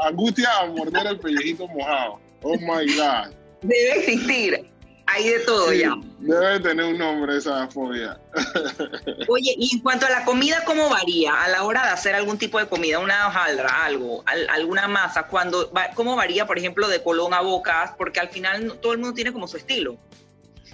angustia 0.05 0.49
a 0.59 0.65
morder 0.67 1.07
el 1.07 1.19
pellejito 1.19 1.67
mojado. 1.67 2.19
Oh 2.43 2.57
my 2.57 2.85
God. 2.95 3.33
Debe 3.61 3.99
existir. 3.99 4.67
Hay 5.09 5.29
de 5.29 5.39
todo 5.39 5.71
ya. 5.71 5.95
Debe 6.19 6.59
tener 6.59 6.85
un 6.85 6.97
nombre 6.97 7.37
esa 7.37 7.67
fobia. 7.69 8.19
Oye, 9.29 9.55
y 9.57 9.75
en 9.75 9.81
cuanto 9.81 10.05
a 10.05 10.09
la 10.09 10.25
comida, 10.25 10.63
¿cómo 10.65 10.89
varía 10.89 11.43
a 11.43 11.47
la 11.47 11.63
hora 11.63 11.83
de 11.83 11.89
hacer 11.91 12.13
algún 12.13 12.37
tipo 12.37 12.59
de 12.59 12.67
comida? 12.67 12.99
Una 12.99 13.27
hojaldra, 13.27 13.85
algo, 13.85 14.23
alguna 14.49 14.89
masa. 14.89 15.23
Cuando, 15.27 15.71
¿Cómo 15.95 16.17
varía, 16.17 16.45
por 16.45 16.57
ejemplo, 16.57 16.89
de 16.89 17.01
Colón 17.01 17.33
a 17.33 17.39
Bocas? 17.39 17.91
Porque 17.97 18.19
al 18.19 18.27
final 18.27 18.73
todo 18.81 18.91
el 18.91 18.99
mundo 18.99 19.13
tiene 19.13 19.31
como 19.31 19.47
su 19.47 19.55
estilo. 19.55 19.95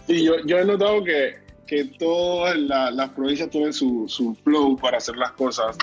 Sí, 0.07 0.23
yo, 0.23 0.37
yo 0.45 0.57
he 0.57 0.65
notado 0.65 1.03
que 1.03 1.42
que 1.65 1.85
todas 1.85 2.57
las 2.57 3.09
provincias 3.11 3.49
tienen 3.49 3.73
su, 3.73 4.05
su, 4.07 4.35
flow 4.43 4.77
para 4.77 4.97
hacer 4.97 5.15
las 5.17 5.31
cosas. 5.31 5.77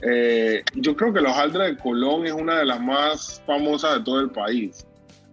Eh, 0.00 0.62
yo 0.74 0.94
creo 0.96 1.12
que 1.12 1.20
la 1.20 1.30
hojaldra 1.30 1.64
de 1.64 1.76
Colón 1.76 2.26
es 2.26 2.32
una 2.32 2.58
de 2.58 2.64
las 2.64 2.80
más 2.80 3.42
famosas 3.46 3.98
de 3.98 4.04
todo 4.04 4.20
el 4.20 4.30
país. 4.30 4.86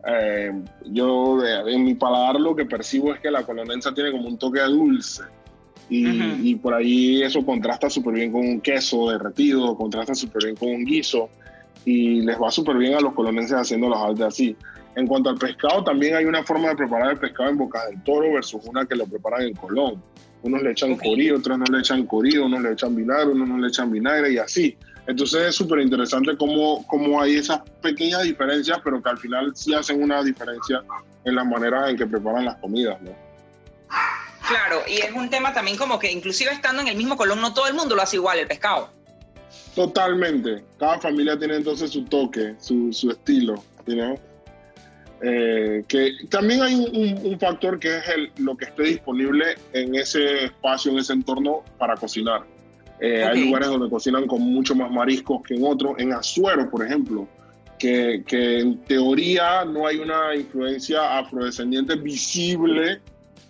Eh, 0.08 0.52
yo 0.88 1.44
en 1.46 1.84
mi 1.84 1.94
paladar 1.94 2.40
lo 2.40 2.56
que 2.56 2.66
percibo 2.66 3.14
es 3.14 3.20
que 3.20 3.30
la 3.30 3.44
colonense 3.44 3.92
tiene 3.92 4.12
como 4.12 4.28
un 4.28 4.38
toque 4.38 4.60
de 4.60 4.68
dulce. 4.68 5.24
Y, 5.90 6.52
y 6.52 6.56
por 6.56 6.74
ahí 6.74 7.22
eso 7.22 7.46
contrasta 7.46 7.90
súper 7.90 8.14
bien 8.14 8.32
con 8.32 8.42
un 8.42 8.62
queso 8.62 9.12
derretido, 9.12 9.76
contrasta 9.76 10.16
súper 10.16 10.46
bien 10.46 10.56
con 10.56 10.70
un 10.70 10.86
guiso. 10.86 11.30
Y 11.84 12.22
les 12.22 12.42
va 12.42 12.50
súper 12.50 12.78
bien 12.78 12.96
a 12.96 13.02
los 13.02 13.14
colonenses 13.14 13.58
haciendo 13.58 13.90
la 13.90 13.98
hojaldra 13.98 14.28
así. 14.28 14.56
En 14.96 15.08
cuanto 15.08 15.30
al 15.30 15.38
pescado, 15.38 15.84
también 15.84 16.16
hay 16.16 16.26
una 16.26 16.44
forma 16.44 16.70
de 16.70 16.76
preparar 16.76 17.12
el 17.12 17.18
pescado 17.18 17.50
en 17.50 17.58
Boca 17.58 17.86
del 17.86 18.04
Toro 18.04 18.34
versus 18.34 18.62
una 18.66 18.86
que 18.86 18.96
lo 18.96 19.06
preparan 19.06 19.44
en 19.44 19.54
Colón. 19.56 20.04
Unos 20.44 20.64
le 20.64 20.72
echan 20.72 20.94
okay. 20.94 21.32
otros 21.32 21.58
no 21.58 21.66
le 21.66 21.80
echan 21.80 22.06
corío, 22.06 22.46
unos 22.46 22.62
le 22.62 22.72
echan 22.72 22.96
vinagre, 22.96 23.28
unos 23.28 23.48
no 23.48 23.58
le 23.60 23.68
echan 23.68 23.92
vinagre 23.92 24.34
y 24.34 24.38
así. 24.38 24.78
Entonces 25.08 25.42
es 25.50 25.56
súper 25.56 25.80
interesante 25.80 26.36
cómo, 26.36 26.86
cómo 26.88 27.22
hay 27.22 27.36
esas 27.38 27.62
pequeñas 27.82 28.24
diferencias, 28.24 28.80
pero 28.84 29.02
que 29.02 29.10
al 29.10 29.18
final 29.18 29.52
sí 29.56 29.74
hacen 29.74 30.02
una 30.02 30.24
diferencia 30.24 30.82
en 31.24 31.36
las 31.36 31.46
maneras 31.46 31.90
en 31.90 31.98
que 31.98 32.06
preparan 32.06 32.46
las 32.46 32.56
comidas, 32.58 33.02
¿no? 33.02 33.12
Claro, 34.48 34.82
y 34.88 34.96
es 34.96 35.12
un 35.14 35.30
tema 35.30 35.54
también 35.54 35.78
como 35.78 36.00
que 36.00 36.12
inclusive 36.12 36.52
estando 36.52 36.82
en 36.82 36.88
el 36.88 36.98
mismo 36.98 37.16
Colón, 37.16 37.40
no 37.40 37.54
todo 37.54 37.68
el 37.68 37.74
mundo 37.74 37.96
lo 37.96 38.02
hace 38.02 38.18
igual 38.18 38.40
el 38.40 38.48
pescado. 38.48 38.90
Totalmente. 39.76 40.64
Cada 40.80 41.00
familia 41.00 41.38
tiene 41.38 41.56
entonces 41.56 41.92
su 41.92 42.04
toque, 42.06 42.56
su, 42.60 42.92
su 42.92 43.12
estilo, 43.12 43.64
¿no? 43.86 44.31
Eh, 45.24 45.84
que 45.88 46.14
también 46.30 46.64
hay 46.64 46.74
un, 46.74 47.20
un, 47.24 47.40
factor 47.40 47.80
que 47.80 47.98
es 47.98 48.10
el, 48.10 48.32
lo 48.38 48.58
que 48.58 48.66
esté 48.66 48.84
disponible 48.84 49.56
en 49.72 49.94
ese 49.94 50.46
espacio, 50.46 50.92
en 50.92 50.98
ese 50.98 51.14
entorno 51.14 51.64
para 51.78 51.96
cocinar. 51.96 52.42
Eh, 53.00 53.24
okay. 53.24 53.42
Hay 53.42 53.46
lugares 53.46 53.70
donde 53.70 53.90
cocinan 53.90 54.26
con 54.26 54.42
mucho 54.42 54.74
más 54.76 54.90
mariscos 54.92 55.44
que 55.44 55.54
en 55.54 55.64
otros. 55.64 55.94
En 56.00 56.12
Azuero, 56.14 56.70
por 56.72 56.84
ejemplo, 56.84 57.28
que, 57.78 58.24
que, 58.26 58.60
en 58.60 58.80
teoría 58.80 59.64
no 59.64 59.86
hay 59.86 59.98
una 59.98 60.36
influencia 60.36 61.20
afrodescendiente 61.20 61.96
visible 61.96 63.00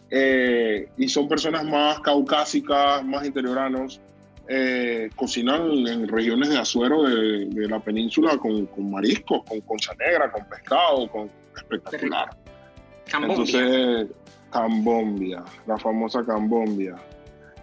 eh, 0.10 0.90
y 0.98 1.08
son 1.08 1.30
personas 1.30 1.64
más 1.64 2.02
caucásicas, 2.02 3.04
más 3.06 3.26
interioranos. 3.26 4.02
Eh, 4.48 5.10
cocinan 5.16 5.88
en 5.88 6.08
regiones 6.10 6.50
de 6.50 6.58
Azuero 6.58 7.04
de, 7.04 7.46
de 7.46 7.68
la 7.70 7.80
península 7.80 8.38
con, 8.38 8.66
con, 8.66 8.92
mariscos, 8.92 9.44
con 9.48 9.62
concha 9.62 9.94
negra, 9.96 10.30
con 10.30 10.46
pescado, 10.50 11.08
con 11.10 11.30
espectacular. 11.56 12.30
Cambombia. 13.10 13.60
Entonces, 13.60 14.08
Cambombia, 14.52 15.44
la 15.68 15.78
famosa 15.78 16.24
Cambombia. 16.24 16.96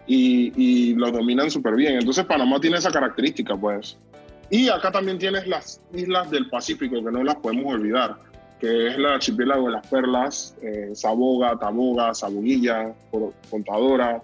Y, 0.07 0.53
y 0.57 0.95
lo 0.95 1.11
dominan 1.11 1.51
súper 1.51 1.75
bien. 1.75 1.99
Entonces, 1.99 2.25
Panamá 2.25 2.61
tiene 2.61 2.79
esa 2.79 2.91
característica, 2.91 3.57
pues. 3.57 3.99
Y 4.51 4.69
acá 4.69 4.91
también 4.91 5.19
tienes 5.19 5.47
las 5.47 5.81
islas 5.93 6.31
del 6.31 6.49
Pacífico, 6.49 7.05
que 7.05 7.11
no 7.11 7.23
las 7.23 7.37
podemos 7.37 7.75
olvidar, 7.75 8.17
que 8.59 8.89
es 8.89 8.99
la 8.99 9.15
archipiélago 9.15 9.67
de 9.67 9.73
las 9.73 9.87
Perlas, 9.87 10.57
eh, 10.63 10.91
Saboga, 10.95 11.59
Taboga, 11.59 12.15
Saboguilla, 12.15 12.95
Contadora. 13.51 14.23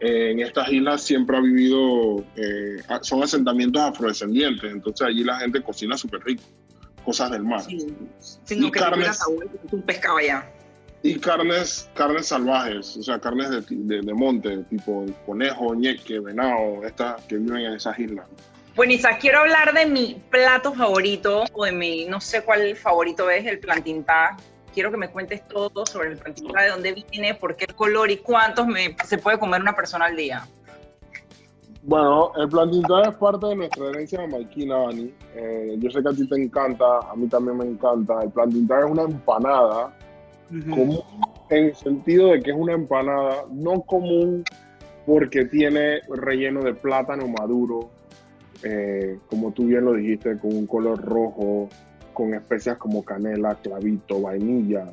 Eh, 0.00 0.32
en 0.32 0.40
estas 0.40 0.68
islas 0.72 1.02
siempre 1.02 1.36
ha 1.36 1.40
vivido, 1.40 2.24
eh, 2.34 2.82
son 3.02 3.22
asentamientos 3.22 3.80
afrodescendientes, 3.80 4.72
entonces 4.72 5.06
allí 5.06 5.22
la 5.22 5.38
gente 5.38 5.62
cocina 5.62 5.96
súper 5.96 6.24
rico, 6.24 6.42
cosas 7.02 7.30
del 7.30 7.42
mar. 7.42 7.62
Sí, 7.62 7.86
y 8.50 8.70
que 8.70 8.78
carnes, 8.78 9.20
es 9.20 9.72
un 9.72 9.82
pescado 9.82 10.16
allá. 10.18 10.48
Y 11.02 11.18
carnes, 11.18 11.88
carnes 11.94 12.28
salvajes, 12.28 12.96
o 12.96 13.02
sea, 13.02 13.18
carnes 13.18 13.50
de, 13.50 13.62
de, 13.68 14.02
de 14.02 14.14
monte, 14.14 14.58
tipo 14.70 15.04
conejo, 15.26 15.74
ñeque, 15.74 16.20
venado, 16.20 16.84
estas 16.86 17.20
que 17.22 17.36
viven 17.36 17.62
en 17.62 17.74
esas 17.74 17.98
islas. 17.98 18.26
Bueno, 18.74 18.92
Isa, 18.92 19.18
quiero 19.18 19.40
hablar 19.40 19.74
de 19.74 19.84
mi 19.84 20.22
plato 20.30 20.72
favorito, 20.72 21.44
o 21.52 21.64
de 21.64 21.72
mi, 21.72 22.06
no 22.06 22.20
sé 22.20 22.42
cuál 22.42 22.74
favorito 22.76 23.28
es, 23.30 23.44
el 23.46 23.58
plantintá. 23.58 24.36
Quiero 24.72 24.90
que 24.90 24.96
me 24.96 25.10
cuentes 25.10 25.46
todo 25.46 25.84
sobre 25.84 26.12
el 26.12 26.16
plantintá, 26.16 26.62
de 26.62 26.68
dónde 26.70 27.04
viene, 27.10 27.34
por 27.34 27.54
qué 27.56 27.66
el 27.68 27.74
color 27.74 28.10
y 28.10 28.16
cuántos 28.18 28.66
me, 28.66 28.96
se 29.04 29.18
puede 29.18 29.38
comer 29.38 29.60
una 29.60 29.76
persona 29.76 30.06
al 30.06 30.16
día. 30.16 30.46
Bueno, 31.82 32.30
el 32.36 32.48
plantintá 32.48 33.02
es 33.02 33.16
parte 33.16 33.46
de 33.46 33.56
nuestra 33.56 33.88
herencia 33.88 34.20
jamaiquina, 34.20 34.78
Dani. 34.78 35.12
Eh, 35.34 35.76
yo 35.78 35.90
sé 35.90 36.00
que 36.00 36.08
a 36.08 36.12
ti 36.12 36.28
te 36.28 36.36
encanta, 36.40 36.84
a 37.10 37.16
mí 37.16 37.26
también 37.26 37.58
me 37.58 37.64
encanta. 37.64 38.22
El 38.22 38.30
plantintá 38.30 38.80
es 38.80 38.86
una 38.86 39.02
empanada 39.02 39.92
uh 40.50 40.54
-huh. 40.54 40.70
común 40.70 41.02
en 41.50 41.64
el 41.66 41.74
sentido 41.74 42.28
de 42.28 42.40
que 42.40 42.50
es 42.50 42.56
una 42.56 42.72
empanada 42.72 43.44
no 43.50 43.82
común 43.82 44.44
porque 45.06 45.44
tiene 45.46 46.00
relleno 46.08 46.62
de 46.62 46.74
plátano 46.74 47.26
maduro, 47.26 47.90
eh, 48.62 49.18
como 49.28 49.50
tú 49.50 49.66
bien 49.66 49.84
lo 49.84 49.94
dijiste, 49.94 50.38
con 50.38 50.56
un 50.56 50.66
color 50.66 51.00
rojo, 51.04 51.68
con 52.12 52.34
especias 52.34 52.78
como 52.78 53.04
canela, 53.04 53.56
clavito, 53.56 54.20
vainilla. 54.20 54.86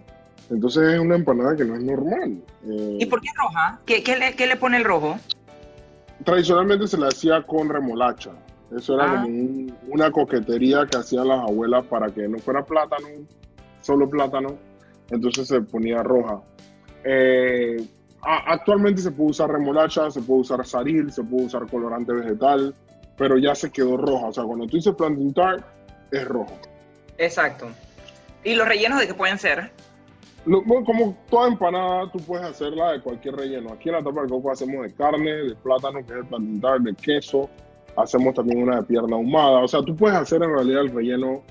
Entonces 0.49 0.93
es 0.93 0.99
una 0.99 1.15
empanada 1.15 1.55
que 1.55 1.63
no 1.63 1.75
es 1.75 1.83
normal. 1.83 2.41
Eh, 2.67 2.97
¿Y 2.99 3.05
por 3.05 3.21
qué 3.21 3.29
roja? 3.37 3.79
¿Qué, 3.85 4.03
qué, 4.03 4.17
le, 4.17 4.35
¿Qué, 4.35 4.47
le, 4.47 4.55
pone 4.55 4.77
el 4.77 4.83
rojo? 4.83 5.17
Tradicionalmente 6.23 6.87
se 6.87 6.97
le 6.97 7.07
hacía 7.07 7.41
con 7.43 7.69
remolacha. 7.69 8.31
Eso 8.75 8.95
era 8.95 9.05
ah. 9.05 9.23
como 9.23 9.27
un, 9.27 9.77
una 9.89 10.11
coquetería 10.11 10.85
que 10.85 10.97
hacían 10.97 11.27
las 11.27 11.39
abuelas 11.39 11.85
para 11.85 12.09
que 12.09 12.27
no 12.27 12.37
fuera 12.39 12.63
plátano, 12.63 13.07
solo 13.81 14.09
plátano. 14.09 14.57
Entonces 15.09 15.47
se 15.47 15.61
ponía 15.61 16.03
roja. 16.03 16.41
Eh, 17.03 17.83
actualmente 18.21 19.01
se 19.01 19.11
puede 19.11 19.31
usar 19.31 19.49
remolacha, 19.49 20.11
se 20.11 20.21
puede 20.21 20.41
usar 20.41 20.65
saril, 20.65 21.11
se 21.11 21.23
puede 21.23 21.45
usar 21.45 21.65
colorante 21.67 22.13
vegetal 22.13 22.73
pero 23.19 23.37
ya 23.37 23.53
se 23.53 23.69
quedó 23.69 23.97
roja. 23.97 24.27
O 24.27 24.33
sea, 24.33 24.45
cuando 24.45 24.65
tú 24.65 24.77
dices 24.77 24.95
plantain 24.95 25.33
tart, 25.33 25.63
es 26.09 26.25
rojo. 26.25 26.57
Exacto. 27.17 27.67
¿Y 28.43 28.55
los 28.55 28.67
rellenos 28.67 28.97
de 28.99 29.07
qué 29.07 29.13
pueden 29.13 29.37
ser? 29.37 29.71
Lo, 30.45 30.61
bueno, 30.63 30.85
como 30.85 31.17
toda 31.29 31.47
empanada, 31.49 32.09
tú 32.11 32.19
puedes 32.19 32.45
hacerla 32.45 32.93
de 32.93 33.01
cualquier 33.01 33.35
relleno. 33.35 33.73
Aquí 33.73 33.89
en 33.89 33.95
la 33.95 34.03
tapa 34.03 34.21
del 34.21 34.29
coco 34.29 34.51
hacemos 34.51 34.83
de 34.83 34.93
carne, 34.93 35.31
de 35.31 35.55
plátano, 35.55 35.99
que 36.05 36.13
es 36.13 36.19
el 36.19 36.25
plantain 36.25 36.61
tart, 36.61 36.81
de 36.81 36.95
queso. 36.95 37.49
Hacemos 37.97 38.33
también 38.33 38.63
una 38.63 38.77
de 38.77 38.83
pierna 38.83 39.15
ahumada. 39.15 39.59
O 39.59 39.67
sea, 39.67 39.81
tú 39.83 39.95
puedes 39.95 40.17
hacer 40.17 40.41
en 40.41 40.51
realidad 40.51 40.81
el 40.81 40.91
relleno 40.93 41.43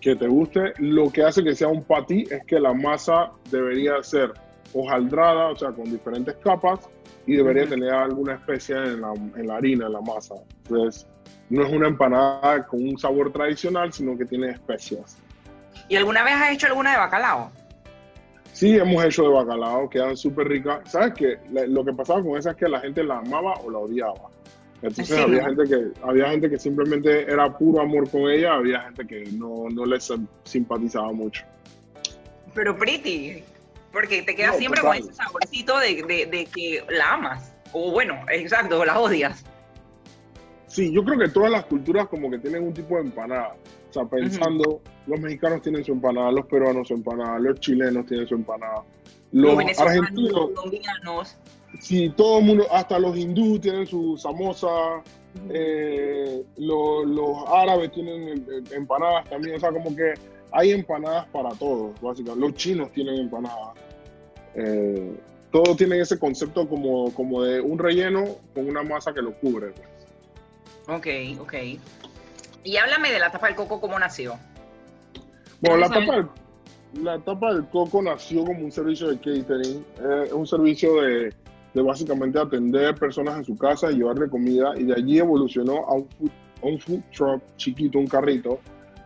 que 0.00 0.14
te 0.14 0.28
guste. 0.28 0.72
Lo 0.78 1.10
que 1.10 1.22
hace 1.22 1.42
que 1.42 1.54
sea 1.54 1.68
un 1.68 1.82
patí 1.82 2.24
es 2.30 2.44
que 2.46 2.60
la 2.60 2.72
masa 2.72 3.32
debería 3.50 4.02
ser 4.02 4.32
hojaldrada, 4.72 5.48
o 5.48 5.56
sea, 5.56 5.72
con 5.72 5.84
diferentes 5.84 6.36
capas, 6.36 6.80
y 7.26 7.34
debería 7.34 7.64
uh 7.64 7.66
-huh. 7.66 7.70
tener 7.70 7.92
alguna 7.92 8.34
especie 8.34 8.76
en 8.76 9.00
la, 9.00 9.12
en 9.12 9.46
la 9.46 9.56
harina, 9.56 9.86
en 9.86 9.92
la 9.92 10.00
masa. 10.00 10.34
Entonces, 10.64 11.06
no 11.48 11.64
es 11.64 11.72
una 11.72 11.88
empanada 11.88 12.66
con 12.66 12.82
un 12.86 12.98
sabor 12.98 13.32
tradicional, 13.32 13.92
sino 13.92 14.16
que 14.16 14.24
tiene 14.24 14.50
especias. 14.50 15.18
¿Y 15.88 15.96
alguna 15.96 16.22
vez 16.24 16.34
has 16.34 16.52
hecho 16.52 16.66
alguna 16.66 16.92
de 16.92 16.98
bacalao? 16.98 17.50
Sí, 18.56 18.74
hemos 18.74 19.04
hecho 19.04 19.24
de 19.24 19.28
bacalao, 19.28 19.86
quedan 19.86 20.16
súper 20.16 20.48
ricas. 20.48 20.80
¿Sabes 20.90 21.12
qué? 21.12 21.38
Lo 21.68 21.84
que 21.84 21.92
pasaba 21.92 22.22
con 22.22 22.38
esa 22.38 22.52
es 22.52 22.56
que 22.56 22.66
la 22.66 22.80
gente 22.80 23.04
la 23.04 23.18
amaba 23.18 23.52
o 23.62 23.70
la 23.70 23.80
odiaba. 23.80 24.30
Entonces 24.80 25.14
sí, 25.14 25.22
había, 25.22 25.44
gente 25.44 25.64
que, 25.64 26.00
había 26.02 26.30
gente 26.30 26.48
que 26.48 26.58
simplemente 26.58 27.30
era 27.30 27.54
puro 27.54 27.82
amor 27.82 28.10
con 28.10 28.30
ella, 28.30 28.54
había 28.54 28.80
gente 28.80 29.06
que 29.06 29.24
no, 29.32 29.68
no 29.70 29.84
les 29.84 30.10
simpatizaba 30.44 31.12
mucho. 31.12 31.44
Pero 32.54 32.74
pretty, 32.78 33.44
porque 33.92 34.22
te 34.22 34.34
quedas 34.34 34.52
no, 34.52 34.58
siempre 34.58 34.80
total. 34.80 35.00
con 35.00 35.06
ese 35.06 35.22
saborcito 35.22 35.78
de, 35.78 36.02
de, 36.04 36.24
de 36.24 36.46
que 36.46 36.82
la 36.88 37.12
amas. 37.12 37.52
O 37.72 37.90
bueno, 37.90 38.18
exacto, 38.30 38.82
la 38.86 38.98
odias. 38.98 39.44
Sí, 40.66 40.90
yo 40.94 41.04
creo 41.04 41.18
que 41.18 41.28
todas 41.28 41.50
las 41.50 41.66
culturas 41.66 42.08
como 42.08 42.30
que 42.30 42.38
tienen 42.38 42.62
un 42.62 42.72
tipo 42.72 42.94
de 42.94 43.02
empanada. 43.02 43.54
Sea, 43.96 44.04
pensando, 44.04 44.64
uh 44.68 44.74
-huh. 44.74 44.80
los 45.06 45.20
mexicanos 45.20 45.62
tienen 45.62 45.82
su 45.82 45.92
empanada, 45.92 46.30
los 46.30 46.44
peruanos 46.46 46.88
su 46.88 46.94
empanada, 46.94 47.38
los 47.38 47.58
chilenos 47.60 48.04
tienen 48.04 48.28
su 48.28 48.34
empanada, 48.34 48.84
los, 49.32 49.54
los 49.54 49.78
argentinos, 49.78 50.32
los 50.32 50.50
colombianos. 50.50 51.36
Sí, 51.80 52.12
todo 52.14 52.40
el 52.40 52.44
mundo, 52.44 52.66
hasta 52.70 52.98
los 52.98 53.16
hindúes 53.16 53.62
tienen 53.62 53.86
su 53.86 54.18
samosa, 54.18 54.66
uh 54.66 55.00
-huh. 55.00 55.50
eh, 55.50 56.44
los, 56.58 57.06
los, 57.06 57.38
árabes 57.48 57.90
tienen 57.92 58.46
empanadas 58.70 59.28
también, 59.30 59.56
o 59.56 59.60
sea, 59.60 59.72
como 59.72 59.96
que 59.96 60.12
hay 60.52 60.72
empanadas 60.72 61.26
para 61.28 61.50
todos, 61.50 61.98
básicamente. 62.00 62.46
Los 62.46 62.54
chinos 62.54 62.92
tienen 62.92 63.16
empanadas. 63.16 63.78
Eh, 64.54 65.16
todos 65.50 65.76
tienen 65.76 66.02
ese 66.02 66.18
concepto 66.18 66.68
como, 66.68 67.12
como 67.14 67.42
de 67.42 67.62
un 67.62 67.78
relleno 67.78 68.24
con 68.54 68.68
una 68.68 68.82
masa 68.82 69.14
que 69.14 69.22
lo 69.22 69.32
cubre. 69.32 69.70
Pues. 69.70 69.96
Ok, 70.88 71.40
ok. 71.40 71.54
Y 72.66 72.78
háblame 72.78 73.12
de 73.12 73.20
la 73.20 73.30
tapa 73.30 73.46
del 73.46 73.54
coco, 73.54 73.80
¿cómo 73.80 73.96
nació? 73.96 74.34
Bueno, 75.60 75.76
la 75.76 75.88
tapa, 75.88 76.16
del, 76.16 76.28
la 77.04 77.18
tapa 77.20 77.54
del 77.54 77.64
coco 77.68 78.02
nació 78.02 78.44
como 78.44 78.64
un 78.64 78.72
servicio 78.72 79.08
de 79.08 79.18
catering, 79.18 79.84
es 79.94 80.30
eh, 80.30 80.34
un 80.34 80.48
servicio 80.48 81.00
de, 81.00 81.32
de, 81.74 81.82
básicamente 81.82 82.40
atender 82.40 82.96
personas 82.96 83.36
en 83.36 83.44
su 83.44 83.56
casa 83.56 83.92
y 83.92 83.98
llevarle 83.98 84.28
comida, 84.28 84.72
y 84.76 84.82
de 84.82 84.94
allí 84.94 85.20
evolucionó 85.20 85.86
a 85.86 85.94
un 85.94 86.08
food, 86.08 86.30
a 86.60 86.66
un 86.66 86.80
food 86.80 87.02
truck 87.16 87.40
chiquito, 87.56 88.00
un 88.00 88.08
carrito, 88.08 88.58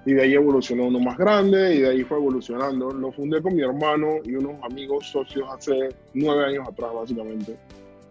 y 0.06 0.14
de 0.14 0.22
ahí 0.22 0.32
evolucionó 0.32 0.86
uno 0.86 0.98
más 0.98 1.18
grande, 1.18 1.74
y 1.74 1.80
de 1.80 1.90
ahí 1.90 2.02
fue 2.02 2.16
evolucionando. 2.16 2.90
Lo 2.90 3.12
fundé 3.12 3.42
con 3.42 3.54
mi 3.54 3.62
hermano 3.62 4.20
y 4.24 4.36
unos 4.36 4.54
amigos 4.64 5.06
socios 5.06 5.46
hace 5.50 5.90
nueve 6.14 6.46
años 6.46 6.66
atrás, 6.66 6.92
básicamente. 6.94 7.58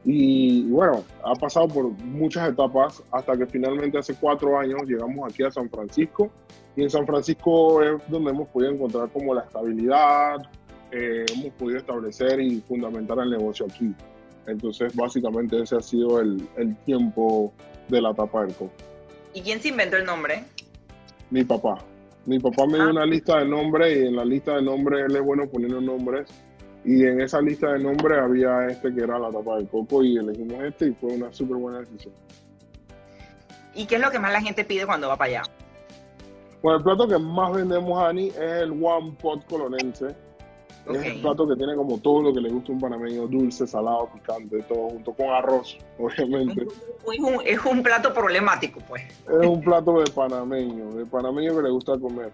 Y 0.05 0.63
bueno, 0.63 1.03
ha 1.23 1.33
pasado 1.35 1.67
por 1.67 1.89
muchas 2.03 2.49
etapas 2.49 3.03
hasta 3.11 3.37
que 3.37 3.45
finalmente 3.45 3.97
hace 3.97 4.15
cuatro 4.15 4.57
años 4.57 4.83
llegamos 4.87 5.29
aquí 5.31 5.43
a 5.43 5.51
San 5.51 5.69
Francisco. 5.69 6.31
Y 6.75 6.83
en 6.83 6.89
San 6.89 7.05
Francisco 7.05 7.83
es 7.83 8.01
donde 8.09 8.31
hemos 8.31 8.47
podido 8.49 8.71
encontrar 8.71 9.09
como 9.09 9.33
la 9.33 9.41
estabilidad, 9.41 10.37
eh, 10.91 11.25
hemos 11.33 11.53
podido 11.55 11.77
establecer 11.79 12.39
y 12.39 12.61
fundamentar 12.61 13.19
el 13.19 13.29
negocio 13.31 13.65
aquí. 13.65 13.93
Entonces, 14.47 14.95
básicamente 14.95 15.61
ese 15.61 15.75
ha 15.75 15.81
sido 15.81 16.19
el, 16.21 16.47
el 16.57 16.75
tiempo 16.77 17.53
de 17.89 18.01
la 18.01 18.13
tapa 18.13 18.45
del 18.45 18.55
coco. 18.55 18.71
¿Y 19.33 19.41
quién 19.41 19.59
se 19.61 19.67
inventó 19.69 19.97
el 19.97 20.05
nombre? 20.05 20.43
Mi 21.29 21.43
papá. 21.43 21.77
Mi 22.25 22.39
papá 22.39 22.65
me 22.65 22.75
dio 22.75 22.87
Ah. 22.87 22.91
una 22.91 23.05
lista 23.05 23.39
de 23.39 23.45
nombres 23.45 23.97
y 23.97 24.05
en 24.07 24.15
la 24.15 24.25
lista 24.25 24.55
de 24.55 24.61
nombres 24.61 25.05
él 25.07 25.15
es 25.15 25.21
bueno 25.23 25.47
poniendo 25.47 25.81
nombres. 25.81 26.27
Y 26.85 27.05
en 27.05 27.21
esa 27.21 27.41
lista 27.41 27.73
de 27.73 27.79
nombres 27.79 28.17
había 28.19 28.67
este 28.67 28.93
que 28.93 29.01
era 29.01 29.19
la 29.19 29.29
tapa 29.31 29.57
del 29.57 29.67
coco 29.67 30.03
y 30.03 30.17
elegimos 30.17 30.63
este 30.63 30.87
y 30.87 30.93
fue 30.93 31.13
una 31.13 31.31
súper 31.33 31.57
buena 31.57 31.79
decisión. 31.79 32.13
¿Y 33.75 33.85
qué 33.85 33.95
es 33.95 34.01
lo 34.01 34.09
que 34.09 34.19
más 34.19 34.31
la 34.31 34.41
gente 34.41 34.63
pide 34.63 34.85
cuando 34.85 35.07
va 35.07 35.17
para 35.17 35.29
allá? 35.29 35.43
Bueno, 36.61 36.79
el 36.79 36.83
plato 36.83 37.07
que 37.07 37.17
más 37.17 37.53
vendemos, 37.53 38.01
Ani, 38.01 38.27
es 38.27 38.39
el 38.39 38.71
One 38.71 39.13
Pot 39.21 39.45
colonense. 39.45 40.15
Es 40.87 41.05
el 41.05 41.21
plato 41.21 41.47
que 41.47 41.55
tiene 41.55 41.75
como 41.75 41.99
todo 41.99 42.23
lo 42.23 42.33
que 42.33 42.41
le 42.41 42.49
gusta 42.49 42.71
a 42.71 42.75
un 42.75 42.81
panameño, 42.81 43.27
dulce, 43.27 43.67
salado, 43.67 44.09
picante, 44.13 44.63
todo 44.63 44.89
junto 44.89 45.13
con 45.13 45.27
arroz, 45.29 45.77
obviamente. 45.99 46.63
Es 46.63 47.19
un, 47.19 47.41
es 47.45 47.63
un 47.65 47.83
plato 47.83 48.11
problemático, 48.11 48.79
pues. 48.87 49.03
Es 49.27 49.47
un 49.47 49.61
plato 49.61 49.99
de 49.99 50.09
panameño, 50.09 50.91
de 50.93 51.05
panameño 51.05 51.55
que 51.57 51.63
le 51.63 51.69
gusta 51.69 51.99
comer. 51.99 52.31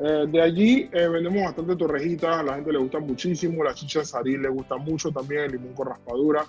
Eh, 0.00 0.26
de 0.28 0.40
allí 0.40 0.88
eh, 0.92 1.08
vendemos 1.08 1.42
bastante 1.42 1.74
torrejitas, 1.74 2.36
a 2.36 2.42
la 2.42 2.54
gente 2.54 2.72
le 2.72 2.78
gusta 2.78 3.00
muchísimo, 3.00 3.64
la 3.64 3.74
chicha 3.74 3.98
de 4.00 4.04
sarí 4.04 4.36
le 4.36 4.48
gusta 4.48 4.76
mucho 4.76 5.10
también, 5.10 5.44
el 5.44 5.52
limón 5.52 5.74
con 5.74 5.88
raspadura. 5.88 6.44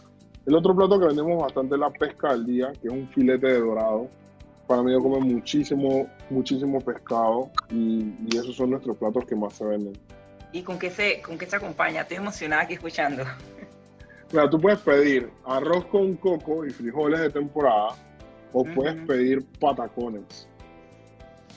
El 0.46 0.56
otro 0.56 0.76
plato 0.76 1.00
que 1.00 1.08
vendemos 1.08 1.42
bastante 1.42 1.76
es 1.76 1.80
la 1.80 1.90
pesca 1.90 2.32
del 2.34 2.46
día, 2.46 2.72
que 2.80 2.88
es 2.88 2.94
un 2.94 3.08
filete 3.10 3.48
de 3.48 3.60
dorado. 3.60 4.08
Panameño 4.68 5.02
come 5.02 5.20
muchísimo, 5.20 6.08
muchísimo 6.30 6.80
pescado 6.80 7.50
y, 7.72 8.14
y 8.28 8.38
esos 8.38 8.56
son 8.56 8.70
nuestros 8.70 8.98
platos 8.98 9.26
que 9.26 9.36
más 9.36 9.54
se 9.54 9.66
venden. 9.66 9.94
¿Y 10.52 10.62
con 10.62 10.78
qué, 10.78 10.92
se, 10.92 11.22
con 11.22 11.38
qué 11.38 11.48
se 11.48 11.56
acompaña? 11.56 12.02
Estoy 12.02 12.18
emocionada 12.18 12.64
aquí 12.64 12.74
escuchando. 12.74 13.24
Mira, 14.32 14.48
tú 14.48 14.60
puedes 14.62 14.80
pedir 14.80 15.32
arroz 15.46 15.86
con 15.86 16.16
coco 16.18 16.66
y 16.66 16.70
frijoles 16.70 17.20
de 17.20 17.30
temporada 17.32 17.96
o 18.54 18.64
puedes 18.64 18.96
Ujú. 18.96 19.08
pedir 19.08 19.46
patacones. 19.60 20.49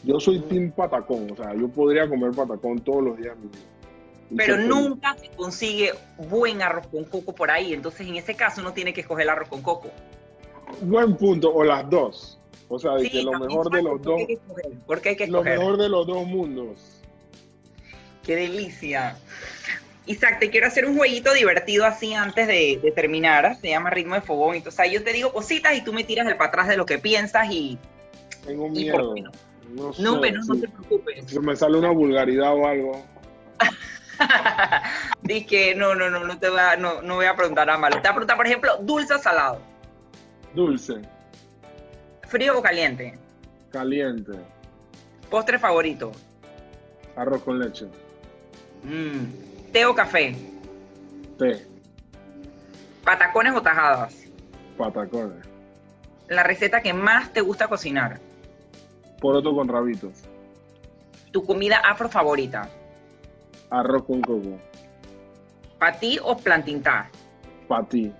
Yo 0.05 0.19
soy 0.19 0.41
team 0.41 0.73
patacón, 0.73 1.31
o 1.31 1.37
sea, 1.37 1.55
yo 1.55 1.69
podría 1.69 2.09
comer 2.09 2.33
patacón 2.33 2.81
todos 2.81 3.03
los 3.05 3.17
días 3.19 3.37
Pero 4.37 4.59
nunca 4.59 5.17
se 5.17 5.29
consigue 5.31 5.93
buen 6.17 6.61
arroz 6.63 6.87
con 6.89 7.05
coco 7.05 7.35
por 7.35 7.51
ahí. 7.51 7.73
Entonces, 7.73 8.07
en 8.07 8.17
ese 8.17 8.35
caso, 8.35 8.61
uno 8.61 8.73
tiene 8.73 8.93
que 8.93 9.03
escoger 9.03 9.23
el 9.25 9.31
arroz 9.31 9.49
con 9.49 9.63
coco. 9.63 9.91
Buen 10.81 11.17
punto, 11.17 11.53
o 11.55 11.63
las 11.63 11.89
dos. 11.89 12.39
O 12.69 12.79
sea, 12.79 12.95
de 12.95 13.03
Sí, 13.05 13.11
que 13.11 13.23
lo 13.23 13.39
mejor 13.39 13.71
de 13.71 13.83
los 13.83 14.01
dos, 14.03 14.23
porque 14.87 15.11
hay 15.11 15.17
que 15.17 15.27
lo 15.27 15.39
escoger. 15.39 15.59
mejor 15.59 15.77
de 15.77 15.89
los 15.89 16.07
dos 16.07 16.27
mundos. 16.27 16.79
Qué 18.25 18.35
delicia. 18.37 19.19
Isaac, 20.07 20.39
te 20.41 20.51
quiero 20.51 20.67
hacer 20.67 20.87
un 20.87 20.97
jueguito 20.97 21.33
divertido 21.35 21.85
así 21.85 22.15
antes 22.15 22.47
de, 22.49 22.81
de 22.83 22.91
terminar. 22.93 23.57
Se 23.61 23.69
llama 23.69 23.91
ritmo 23.91 24.15
de 24.15 24.21
fogón. 24.23 24.57
Entonces, 24.57 24.81
ahí 24.81 24.93
yo 24.95 25.05
te 25.05 25.13
digo 25.13 25.33
cositas 25.33 25.77
y 25.77 25.85
tú 25.85 25.93
me 25.93 26.03
tiras 26.05 26.27
el 26.27 26.37
para 26.37 26.49
atrás 26.49 26.69
de 26.69 26.77
lo 26.77 26.87
que 26.87 26.99
piensas 26.99 27.49
y, 27.51 27.79
Tengo 28.45 28.69
y 28.75 28.91
por 28.91 29.05
miedo. 29.05 29.15
qué 29.15 29.21
no. 29.23 29.31
No, 29.71 29.93
sé, 29.93 30.03
No, 30.03 30.21
pero 30.21 30.39
no, 30.43 30.55
si- 30.55 30.61
te 30.61 30.69
preocupes. 30.69 31.25
si 31.27 31.39
me 31.41 31.57
sale 31.57 31.79
una 31.79 31.91
vulgaridad 31.91 32.55
o 32.55 32.67
algo. 32.67 33.05
Dice 35.23 35.47
que 35.47 35.75
no, 35.75 35.95
no, 35.95 36.11
no, 36.11 36.21
no 36.25 36.39
te 36.39 36.49
voy 36.51 36.59
a, 36.59 36.77
no, 36.77 37.03
no 37.03 37.17
voy 37.17 37.27
a 37.27 37.35
preguntar 37.35 37.67
nada 37.67 37.79
malo. 37.79 37.97
Te 37.97 38.01
voy 38.03 38.09
a 38.11 38.15
preguntar, 38.15 38.37
por 38.37 38.47
ejemplo, 38.47 38.77
dulce 38.81 39.15
o 39.15 39.19
salado, 39.19 39.61
Dulce, 40.55 41.01
frío 42.29 42.59
o 42.59 42.63
caliente, 42.63 43.19
caliente, 43.71 44.33
postre 45.31 45.59
favorito, 45.59 46.13
arroz 47.17 47.43
con 47.43 47.59
leche, 47.59 47.87
Mm, 48.85 49.71
té 49.73 49.87
o 49.87 49.95
café, 49.95 50.37
té, 51.39 51.65
patacones 53.05 53.55
o 53.55 53.63
tajadas, 53.63 54.15
patacones, 54.77 55.47
la 56.29 56.43
receta 56.43 56.83
que 56.83 56.93
más 56.93 57.33
te 57.33 57.41
gusta 57.41 57.69
cocinar, 57.69 58.21
poroto 59.23 59.55
con 59.55 59.69
rabitos, 59.69 60.13
tu 61.31 61.43
comida 61.47 61.79
afro 61.79 62.09
favorita, 62.11 62.69
arroz 63.71 64.03
con 64.05 64.21
coco, 64.21 64.59
patí 65.79 66.19
o 66.23 66.37
plantintá. 66.37 67.09
patí. 67.69 68.13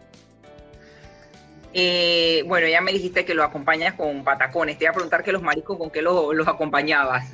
Eh, 1.75 2.45
bueno, 2.47 2.67
ya 2.69 2.81
me 2.83 2.93
dijiste 2.93 3.25
que 3.25 3.35
lo 3.35 3.43
acompañas 3.45 3.95
con 3.95 4.23
patacones. 4.25 4.77
Te 4.79 4.85
iba 4.85 4.91
a 4.91 4.95
preguntar 4.95 5.23
que 5.25 5.33
los 5.33 5.41
mariscos 5.43 5.79
con 5.79 5.91
qué 5.91 6.03
lo- 6.03 6.33
los 6.35 6.47
acompañabas. 6.47 7.31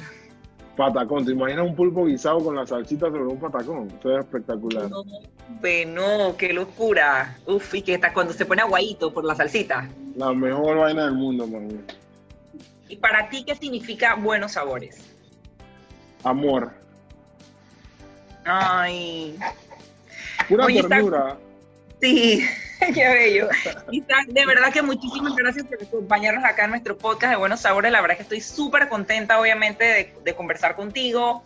Patacón, 0.76 1.26
¿te 1.26 1.32
imaginas 1.32 1.66
un 1.66 1.74
pulpo 1.74 2.04
guisado 2.04 2.38
con 2.38 2.54
la 2.54 2.64
salsita 2.64 3.06
sobre 3.06 3.24
un 3.24 3.40
patacón? 3.40 3.88
Eso 3.98 4.12
es 4.16 4.24
espectacular. 4.24 4.88
No, 4.88 5.02
no, 5.88 6.36
qué 6.36 6.52
locura. 6.52 7.36
Uf, 7.46 7.74
y 7.74 7.82
que 7.82 7.94
está 7.94 8.12
cuando 8.12 8.32
se 8.32 8.46
pone 8.46 8.62
aguadito 8.62 9.12
por 9.12 9.24
la 9.24 9.34
salsita. 9.34 9.88
La 10.14 10.32
mejor 10.32 10.76
vaina 10.76 11.06
del 11.06 11.14
mundo, 11.14 11.48
man. 11.48 11.84
¿Y 12.88 12.96
para 12.96 13.28
ti 13.28 13.44
qué 13.44 13.54
significa 13.54 14.14
buenos 14.14 14.52
sabores? 14.52 14.98
Amor. 16.24 16.72
Ay, 18.44 19.38
Pura 20.48 20.64
Oye, 20.64 20.82
ternura. 20.82 21.36
sí, 22.00 22.46
qué 22.94 23.08
bello. 23.08 23.48
Isaac, 23.90 24.26
de 24.28 24.46
verdad 24.46 24.72
que 24.72 24.80
muchísimas 24.82 25.36
gracias 25.36 25.66
por 25.66 25.82
acompañarnos 25.82 26.44
acá 26.44 26.64
en 26.64 26.70
nuestro 26.70 26.96
podcast 26.96 27.32
de 27.32 27.38
Buenos 27.38 27.60
Sabores. 27.60 27.92
La 27.92 28.00
verdad 28.00 28.16
que 28.16 28.22
estoy 28.22 28.40
súper 28.40 28.88
contenta, 28.88 29.38
obviamente, 29.38 29.84
de, 29.84 30.14
de 30.24 30.34
conversar 30.34 30.76
contigo 30.76 31.42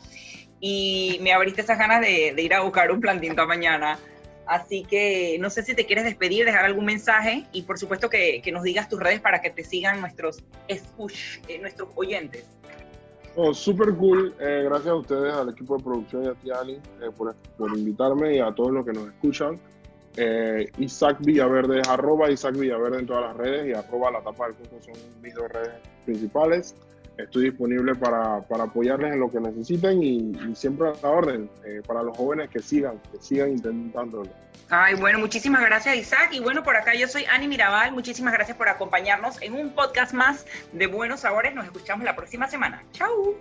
y 0.61 1.19
me 1.23 1.33
abriste 1.33 1.63
esas 1.63 1.77
ganas 1.79 2.01
de, 2.01 2.33
de 2.37 2.43
ir 2.43 2.55
a 2.55 2.61
buscar 2.61 2.93
un 2.93 3.01
plantinto 3.01 3.45
mañana. 3.49 3.99
Así 4.47 4.85
que 4.85 5.37
no 5.41 5.51
sé 5.51 5.63
si 5.63 5.75
te 5.75 5.87
quieres 5.87 6.05
despedir, 6.05 6.45
dejar 6.45 6.65
algún 6.65 6.85
mensaje 6.85 7.47
y 7.53 7.63
por 7.63 7.79
supuesto 7.79 8.11
que, 8.11 8.43
que 8.43 8.53
nos 8.53 8.63
digas 8.63 8.89
tus 8.89 9.01
redes 9.01 9.21
para 9.21 9.41
que 9.41 9.51
te 9.51 9.65
sigan 9.65 10.01
nuestros 10.01 10.43
escuch, 10.69 11.41
eh, 11.49 11.59
nuestros 11.59 11.89
oyentes. 11.95 12.45
Oh, 13.35 13.55
súper 13.55 13.95
cool. 13.95 14.35
Eh, 14.41 14.63
gracias 14.65 14.89
a 14.89 14.97
ustedes, 14.97 15.33
al 15.33 15.49
equipo 15.49 15.79
de 15.79 15.85
producción 15.85 16.25
y 16.25 16.29
a 16.29 16.35
ti, 16.35 16.51
Ani, 16.51 16.75
eh, 16.75 17.11
por, 17.17 17.35
por 17.57 17.77
invitarme 17.77 18.37
y 18.37 18.41
a 18.41 18.53
todos 18.53 18.73
los 18.73 18.85
que 18.85 18.93
nos 18.93 19.09
escuchan. 19.09 19.59
Eh, 20.17 20.71
Isaac 20.77 21.19
Villaverde 21.21 21.81
es 21.81 21.89
arroba 21.89 22.31
Isaac 22.31 22.57
Villaverde 22.57 22.99
en 22.99 23.07
todas 23.07 23.23
las 23.23 23.37
redes 23.37 23.67
y 23.67 23.73
arroba 23.73 24.11
la 24.11 24.21
tapa 24.21 24.49
del 24.49 24.57
coco 24.57 24.83
son 24.83 24.95
mis 25.23 25.35
dos 25.35 25.49
redes 25.49 25.73
principales. 26.05 26.75
Estoy 27.23 27.45
disponible 27.51 27.95
para, 27.95 28.41
para 28.41 28.65
apoyarles 28.65 29.13
en 29.13 29.21
lo 29.21 29.31
que 29.31 29.41
necesiten 29.41 30.03
y, 30.03 30.55
siempre 30.55 30.89
a 30.89 30.93
la 31.03 31.09
orden 31.09 31.51
eh, 31.65 31.83
para 31.87 32.03
los 32.03 32.17
jóvenes 32.17 32.51
que 32.51 32.61
sigan, 32.61 33.01
que 33.11 33.19
sigan 33.21 33.51
intentándolo. 33.51 34.31
Ay, 34.69 34.95
bueno, 34.95 35.19
muchísimas 35.19 35.61
gracias 35.63 35.97
Isaac. 35.97 36.31
Y 36.33 36.41
bueno, 36.41 36.63
por 36.63 36.77
acá 36.77 36.95
yo 36.95 37.07
soy 37.07 37.25
Ani 37.27 37.47
Mirabal. 37.47 37.93
Muchísimas 37.93 38.33
gracias 38.33 38.57
por 38.57 38.69
acompañarnos 38.69 39.41
en 39.43 39.55
un 39.55 39.75
podcast 39.75 40.15
más 40.15 40.47
de 40.73 40.87
Buenos 40.87 41.21
Sabores. 41.21 41.55
Nos 41.55 41.67
escuchamos 41.67 42.05
la 42.05 42.17
próxima 42.17 42.49
semana. 42.49 42.83
Chau. 42.93 43.37